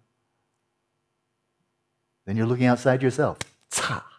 Then 2.26 2.38
you're 2.38 2.48
looking 2.48 2.66
outside 2.66 3.04
yourself. 3.04 3.38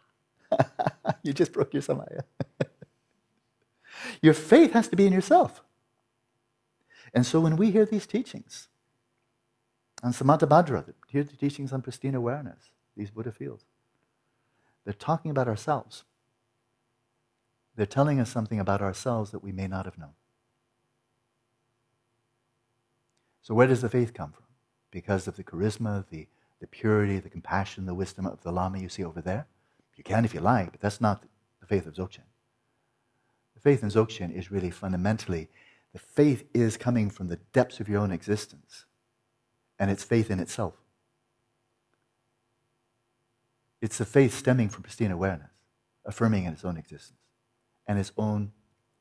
You 1.22 1.32
just 1.32 1.52
broke 1.52 1.74
your 1.74 1.82
samaya. 1.82 2.22
your 4.22 4.34
faith 4.34 4.72
has 4.72 4.88
to 4.88 4.96
be 4.96 5.06
in 5.06 5.12
yourself. 5.12 5.62
And 7.12 7.26
so 7.26 7.40
when 7.40 7.56
we 7.56 7.70
hear 7.70 7.84
these 7.84 8.06
teachings 8.06 8.68
on 10.02 10.12
Samantabhadra, 10.12 10.94
hear 11.08 11.24
the 11.24 11.36
teachings 11.36 11.72
on 11.72 11.82
pristine 11.82 12.14
awareness, 12.14 12.70
these 12.96 13.10
Buddha 13.10 13.32
fields, 13.32 13.64
they're 14.84 14.94
talking 14.94 15.30
about 15.30 15.48
ourselves. 15.48 16.04
They're 17.76 17.86
telling 17.86 18.20
us 18.20 18.30
something 18.30 18.60
about 18.60 18.82
ourselves 18.82 19.30
that 19.30 19.42
we 19.42 19.52
may 19.52 19.66
not 19.66 19.84
have 19.84 19.98
known. 19.98 20.14
So, 23.42 23.54
where 23.54 23.66
does 23.66 23.80
the 23.80 23.88
faith 23.88 24.12
come 24.12 24.32
from? 24.32 24.44
Because 24.90 25.26
of 25.26 25.36
the 25.36 25.44
charisma, 25.44 26.04
the, 26.10 26.26
the 26.60 26.66
purity, 26.66 27.18
the 27.18 27.30
compassion, 27.30 27.86
the 27.86 27.94
wisdom 27.94 28.26
of 28.26 28.42
the 28.42 28.52
Lama 28.52 28.78
you 28.78 28.88
see 28.88 29.04
over 29.04 29.20
there? 29.20 29.46
You 29.96 30.04
can 30.04 30.24
if 30.24 30.34
you 30.34 30.40
like, 30.40 30.72
but 30.72 30.80
that's 30.80 31.00
not 31.00 31.24
the 31.60 31.66
faith 31.66 31.86
of 31.86 31.94
Dzogchen. 31.94 32.24
The 33.54 33.60
faith 33.60 33.82
in 33.82 33.90
Dzogchen 33.90 34.34
is 34.34 34.50
really 34.50 34.70
fundamentally 34.70 35.48
the 35.92 35.98
faith 35.98 36.44
is 36.54 36.76
coming 36.76 37.10
from 37.10 37.28
the 37.28 37.36
depths 37.52 37.80
of 37.80 37.88
your 37.88 38.00
own 38.00 38.12
existence, 38.12 38.84
and 39.78 39.90
it's 39.90 40.04
faith 40.04 40.30
in 40.30 40.38
itself. 40.38 40.74
It's 43.80 43.98
the 43.98 44.04
faith 44.04 44.36
stemming 44.36 44.68
from 44.68 44.82
pristine 44.82 45.10
awareness, 45.10 45.50
affirming 46.04 46.44
in 46.44 46.52
its 46.52 46.64
own 46.64 46.76
existence 46.76 47.19
and 47.90 47.98
its 47.98 48.12
own 48.16 48.52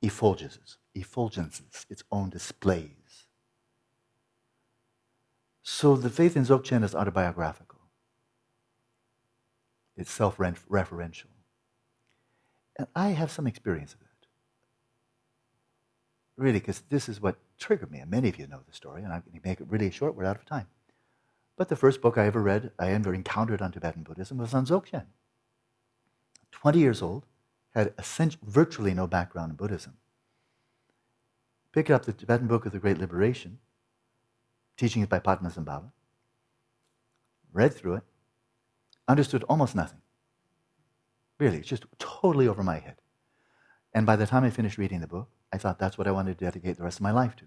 effulgences, 0.03 0.77
effulgences, 0.97 1.85
its 1.91 2.03
own 2.11 2.31
displays. 2.31 3.27
So 5.61 5.95
the 5.95 6.09
faith 6.09 6.35
in 6.35 6.43
Dzogchen 6.43 6.83
is 6.83 6.95
autobiographical. 6.95 7.77
It's 9.95 10.11
self-referential. 10.11 11.25
And 12.79 12.87
I 12.95 13.09
have 13.09 13.29
some 13.29 13.45
experience 13.45 13.93
of 13.93 14.01
it. 14.01 14.07
Really, 16.35 16.57
because 16.57 16.81
this 16.89 17.07
is 17.07 17.21
what 17.21 17.37
triggered 17.59 17.91
me. 17.91 17.99
And 17.99 18.09
many 18.09 18.27
of 18.27 18.39
you 18.39 18.47
know 18.47 18.61
the 18.67 18.73
story, 18.73 19.03
and 19.03 19.13
I'm 19.13 19.21
going 19.21 19.39
to 19.39 19.47
make 19.47 19.61
it 19.61 19.67
really 19.69 19.91
short. 19.91 20.15
We're 20.15 20.25
out 20.25 20.37
of 20.37 20.45
time. 20.45 20.65
But 21.57 21.69
the 21.69 21.75
first 21.75 22.01
book 22.01 22.17
I 22.17 22.25
ever 22.25 22.41
read, 22.41 22.71
I 22.79 22.87
ever 22.87 23.13
encountered 23.13 23.61
on 23.61 23.71
Tibetan 23.71 24.01
Buddhism 24.01 24.39
was 24.39 24.55
on 24.55 24.65
Dzogchen. 24.65 25.05
20 26.49 26.79
years 26.79 27.03
old, 27.03 27.27
had 27.79 27.93
virtually 28.43 28.93
no 28.93 29.07
background 29.07 29.51
in 29.51 29.55
Buddhism. 29.55 29.97
Picked 31.71 31.89
up 31.89 32.05
the 32.05 32.13
Tibetan 32.13 32.47
Book 32.47 32.65
of 32.65 32.71
the 32.71 32.79
Great 32.79 32.97
Liberation, 32.97 33.59
teachings 34.77 35.07
by 35.07 35.19
Padmasambhava, 35.19 35.91
read 37.53 37.73
through 37.73 37.95
it, 37.95 38.03
understood 39.07 39.43
almost 39.43 39.75
nothing. 39.75 40.01
Really, 41.37 41.61
just 41.61 41.85
totally 41.99 42.47
over 42.47 42.63
my 42.63 42.79
head. 42.79 42.95
And 43.93 44.05
by 44.05 44.15
the 44.15 44.27
time 44.27 44.43
I 44.43 44.49
finished 44.49 44.77
reading 44.77 44.99
the 44.99 45.07
book, 45.07 45.29
I 45.53 45.57
thought 45.57 45.79
that's 45.79 45.97
what 45.97 46.07
I 46.07 46.11
wanted 46.11 46.37
to 46.37 46.45
dedicate 46.45 46.77
the 46.77 46.83
rest 46.83 46.97
of 46.97 47.03
my 47.03 47.11
life 47.11 47.35
to. 47.37 47.45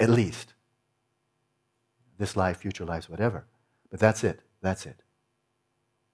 At 0.00 0.10
least. 0.10 0.54
This 2.18 2.36
life, 2.36 2.58
future 2.58 2.84
lives, 2.84 3.08
whatever. 3.08 3.46
But 3.90 4.00
that's 4.00 4.24
it. 4.24 4.40
That's 4.62 4.86
it. 4.86 5.02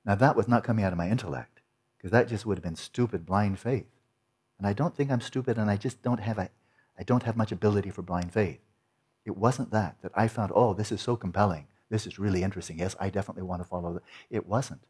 Now, 0.04 0.14
that 0.16 0.36
was 0.36 0.48
not 0.48 0.64
coming 0.64 0.84
out 0.84 0.92
of 0.92 0.98
my 0.98 1.08
intellect 1.08 1.59
because 2.01 2.12
that 2.12 2.28
just 2.28 2.46
would 2.46 2.57
have 2.57 2.64
been 2.64 2.76
stupid, 2.76 3.26
blind 3.26 3.59
faith. 3.59 3.84
And 4.57 4.66
I 4.66 4.72
don't 4.72 4.96
think 4.96 5.11
I'm 5.11 5.20
stupid 5.20 5.59
and 5.59 5.70
I 5.70 5.76
just 5.76 6.03
don't 6.03 6.20
have, 6.20 6.38
a, 6.38 6.48
I 6.98 7.03
don't 7.03 7.24
have 7.24 7.36
much 7.36 7.53
ability 7.53 7.90
for 7.90 8.01
blind 8.01 8.32
faith. 8.32 8.59
It 9.26 9.36
wasn't 9.36 9.70
that, 9.72 9.96
that 10.01 10.12
I 10.14 10.26
found, 10.26 10.51
oh, 10.55 10.72
this 10.72 10.90
is 10.90 11.03
so 11.03 11.14
compelling. 11.14 11.66
This 11.90 12.07
is 12.07 12.18
really 12.18 12.42
interesting. 12.42 12.78
Yes, 12.78 12.96
I 12.98 13.11
definitely 13.11 13.42
want 13.42 13.61
to 13.61 13.68
follow 13.68 13.92
that. 13.92 14.03
It 14.30 14.46
wasn't. 14.46 14.80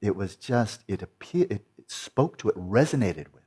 It 0.00 0.14
was 0.14 0.36
just, 0.36 0.84
it, 0.86 1.02
appeared, 1.02 1.50
it, 1.50 1.66
it 1.76 1.90
spoke 1.90 2.38
to 2.38 2.50
it, 2.50 2.56
resonated 2.56 3.32
with 3.32 3.42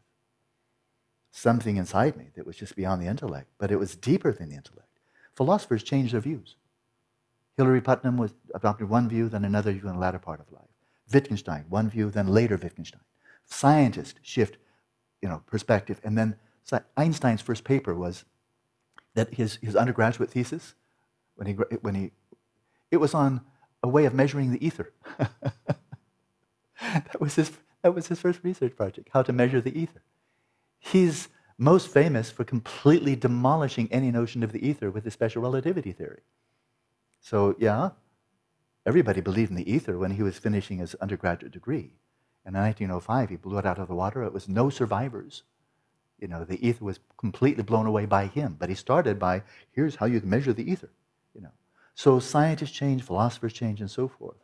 something 1.32 1.78
inside 1.78 2.18
me 2.18 2.26
that 2.36 2.45
was 2.45 2.58
just 2.58 2.76
beyond 2.76 3.01
the 3.01 3.08
intellect, 3.08 3.47
but 3.58 3.72
it 3.72 3.80
was 3.80 3.95
deeper 3.95 4.34
than 4.34 4.49
the 4.49 4.55
intellect. 4.55 4.88
Philosophers 5.34 5.84
change 5.84 6.12
their 6.12 6.20
views. 6.20 6.55
Hilary 7.55 7.80
Putnam 7.82 8.18
was 8.18 8.34
adopted 8.53 8.89
one 8.89 9.08
view, 9.08 9.30
then 9.30 9.45
another 9.45 9.72
view 9.72 9.88
in 9.88 9.93
the 9.93 9.99
latter 9.99 10.20
part 10.20 10.41
of 10.41 10.51
life. 10.51 10.64
Wittgenstein, 11.12 11.66
one 11.70 11.89
view, 11.89 12.10
then 12.10 12.28
later 12.28 12.58
Wittgenstein. 12.58 13.01
Scientists 13.45 14.20
shift, 14.22 14.58
you 15.22 15.30
know, 15.30 15.41
perspective, 15.45 16.01
and 16.03 16.18
then 16.18 16.36
Einstein's 16.97 17.41
first 17.41 17.64
paper 17.64 17.93
was 17.93 18.26
that 19.14 19.34
his, 19.34 19.55
his 19.62 19.76
undergraduate 19.76 20.30
thesis, 20.30 20.76
when 21.36 21.47
he, 21.47 21.53
when 21.53 21.95
he, 21.95 22.12
it 22.91 22.97
was 22.97 23.14
on 23.14 23.41
a 23.82 23.88
way 23.88 24.05
of 24.05 24.14
measuring 24.14 24.51
the 24.51 24.66
ether. 24.66 24.91
that 26.82 27.20
was 27.20 27.36
his 27.36 27.51
that 27.84 27.93
was 27.93 28.08
his 28.08 28.20
first 28.20 28.39
research 28.43 28.76
project, 28.76 29.10
how 29.14 29.22
to 29.24 29.32
measure 29.32 29.62
the 29.62 29.80
ether. 29.80 30.01
He's 30.80 31.30
most 31.58 31.88
famous 31.88 32.30
for 32.30 32.43
completely 32.43 33.16
demolishing 33.16 33.88
any 33.91 34.12
notion 34.12 34.43
of 34.43 34.51
the 34.51 34.68
ether 34.68 34.91
with 34.91 35.03
the 35.03 35.12
special 35.12 35.41
relativity 35.41 35.91
theory. 35.91 36.22
So, 37.20 37.55
yeah, 37.58 37.91
everybody 38.88 39.19
believed 39.19 39.51
in 39.51 39.57
the 39.57 39.71
ether 39.71 39.97
when 39.97 40.11
he 40.11 40.23
was 40.23 40.38
finishing 40.38 40.77
his 40.77 40.95
undergraduate 40.95 41.51
degree. 41.51 41.91
And 42.45 42.55
in 42.55 42.61
1905, 42.61 43.29
he 43.29 43.35
blew 43.35 43.57
it 43.57 43.65
out 43.65 43.77
of 43.77 43.89
the 43.89 43.93
water. 43.93 44.23
It 44.23 44.33
was 44.33 44.47
no 44.47 44.69
survivors. 44.69 45.43
You 46.19 46.29
know, 46.29 46.45
the 46.45 46.65
ether 46.65 46.85
was 46.85 46.99
completely 47.17 47.63
blown 47.63 47.85
away 47.85 48.05
by 48.05 48.27
him. 48.27 48.55
But 48.57 48.69
he 48.69 48.75
started 48.75 49.19
by 49.19 49.43
here's 49.71 49.97
how 49.97 50.05
you 50.05 50.21
measure 50.21 50.53
the 50.53 50.71
ether. 50.71 50.89
You 51.35 51.41
know, 51.41 51.51
so 51.93 52.19
scientists 52.19 52.71
change, 52.71 53.03
philosophers 53.03 53.51
change, 53.51 53.81
and 53.81 53.91
so 53.91 54.07
forth. 54.07 54.38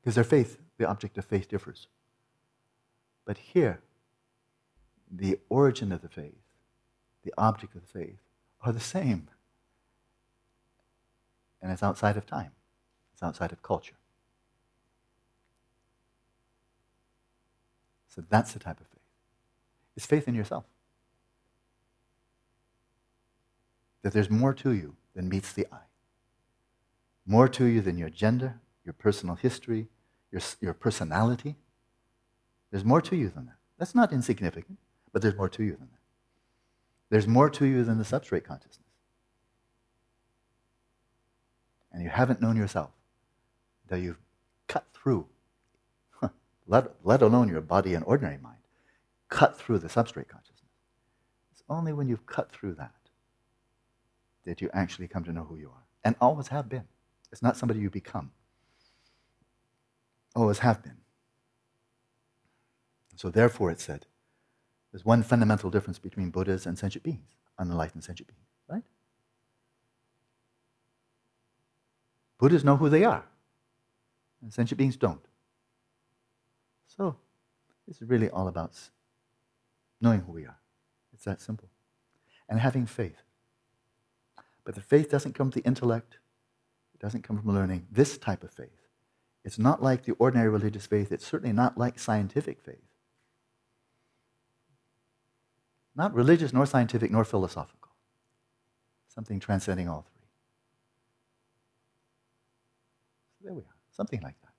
Because 0.00 0.14
their 0.14 0.24
faith, 0.24 0.58
the 0.78 0.88
object 0.88 1.18
of 1.18 1.26
faith, 1.26 1.48
differs. 1.48 1.86
But 3.26 3.36
here, 3.36 3.80
the 5.10 5.38
origin 5.50 5.92
of 5.92 6.00
the 6.00 6.08
faith, 6.08 6.40
the 7.22 7.34
object 7.36 7.74
of 7.74 7.82
the 7.82 7.98
faith, 7.98 8.18
are 8.62 8.72
the 8.72 8.80
same. 8.80 9.28
And 11.60 11.72
it's 11.72 11.82
outside 11.82 12.16
of 12.16 12.26
time, 12.26 12.52
it's 13.12 13.22
outside 13.22 13.52
of 13.52 13.62
culture. 13.62 13.96
So 18.06 18.22
that's 18.28 18.52
the 18.52 18.58
type 18.58 18.80
of 18.80 18.86
faith. 18.86 19.00
It's 19.96 20.06
faith 20.06 20.28
in 20.28 20.34
yourself. 20.34 20.64
That 24.02 24.12
there's 24.12 24.30
more 24.30 24.54
to 24.54 24.72
you 24.72 24.96
than 25.14 25.28
meets 25.28 25.52
the 25.52 25.66
eye, 25.72 25.88
more 27.26 27.48
to 27.48 27.64
you 27.64 27.80
than 27.80 27.98
your 27.98 28.10
gender, 28.10 28.60
your 28.84 28.92
personal 28.92 29.34
history, 29.34 29.88
your, 30.30 30.40
your 30.60 30.74
personality 30.74 31.56
there's 32.70 32.84
more 32.84 33.00
to 33.02 33.16
you 33.16 33.28
than 33.28 33.46
that. 33.46 33.56
That's 33.78 33.94
not 33.94 34.12
insignificant, 34.12 34.78
but 35.12 35.22
there's 35.22 35.36
more 35.36 35.48
to 35.48 35.62
you 35.62 35.72
than 35.72 35.88
that. 35.92 36.00
There's 37.10 37.26
more 37.26 37.48
to 37.50 37.64
you 37.64 37.84
than 37.84 37.98
the 37.98 38.04
substrate 38.04 38.44
consciousness. 38.44 38.87
And 41.92 42.02
you 42.02 42.08
haven't 42.10 42.40
known 42.40 42.56
yourself, 42.56 42.90
that 43.88 44.00
you've 44.00 44.18
cut 44.66 44.86
through, 44.92 45.26
let, 46.66 46.92
let 47.02 47.22
alone 47.22 47.48
your 47.48 47.62
body 47.62 47.94
and 47.94 48.04
ordinary 48.04 48.38
mind, 48.38 48.58
cut 49.28 49.58
through 49.58 49.78
the 49.78 49.88
substrate 49.88 50.28
consciousness. 50.28 50.70
It's 51.52 51.62
only 51.68 51.92
when 51.92 52.08
you've 52.08 52.26
cut 52.26 52.52
through 52.52 52.74
that 52.74 52.92
that 54.44 54.60
you 54.60 54.70
actually 54.72 55.08
come 55.08 55.24
to 55.24 55.32
know 55.32 55.44
who 55.44 55.56
you 55.56 55.68
are. 55.68 55.84
And 56.04 56.16
always 56.20 56.48
have 56.48 56.68
been. 56.68 56.84
It's 57.30 57.42
not 57.42 57.56
somebody 57.56 57.80
you 57.80 57.90
become. 57.90 58.30
Always 60.34 60.60
have 60.60 60.82
been. 60.82 60.96
So 63.16 63.30
therefore, 63.30 63.70
it 63.70 63.80
said, 63.80 64.06
there's 64.92 65.04
one 65.04 65.22
fundamental 65.22 65.70
difference 65.70 65.98
between 65.98 66.30
Buddhas 66.30 66.64
and 66.64 66.78
sentient 66.78 67.02
beings, 67.02 67.36
unenlightened 67.58 68.04
sentient 68.04 68.28
beings, 68.28 68.46
right? 68.68 68.84
Buddhas 72.38 72.64
know 72.64 72.76
who 72.76 72.88
they 72.88 73.04
are, 73.04 73.24
and 74.40 74.52
sentient 74.52 74.78
beings 74.78 74.96
don't. 74.96 75.24
So, 76.86 77.16
this 77.86 78.00
is 78.00 78.08
really 78.08 78.30
all 78.30 78.48
about 78.48 78.78
knowing 80.00 80.20
who 80.20 80.32
we 80.32 80.44
are. 80.44 80.58
It's 81.12 81.24
that 81.24 81.40
simple. 81.40 81.68
And 82.48 82.60
having 82.60 82.86
faith. 82.86 83.22
But 84.64 84.74
the 84.74 84.80
faith 84.80 85.10
doesn't 85.10 85.34
come 85.34 85.50
from 85.50 85.60
the 85.60 85.66
intellect, 85.66 86.18
it 86.94 87.00
doesn't 87.00 87.22
come 87.22 87.40
from 87.40 87.52
learning. 87.52 87.86
This 87.90 88.18
type 88.18 88.44
of 88.44 88.50
faith. 88.50 88.68
It's 89.44 89.58
not 89.58 89.82
like 89.82 90.04
the 90.04 90.12
ordinary 90.18 90.48
religious 90.48 90.86
faith, 90.86 91.10
it's 91.10 91.26
certainly 91.26 91.52
not 91.52 91.78
like 91.78 91.98
scientific 91.98 92.60
faith. 92.60 92.76
Not 95.96 96.14
religious, 96.14 96.52
nor 96.52 96.66
scientific, 96.66 97.10
nor 97.10 97.24
philosophical. 97.24 97.90
Something 99.08 99.40
transcending 99.40 99.88
all 99.88 100.02
three. 100.02 100.17
There 103.42 103.52
we 103.52 103.62
are. 103.62 103.76
Something 103.90 104.20
like 104.20 104.40
that. 104.42 104.52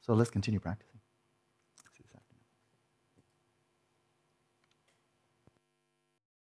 So 0.00 0.14
let's 0.14 0.30
continue 0.30 0.60
practicing. 0.60 0.95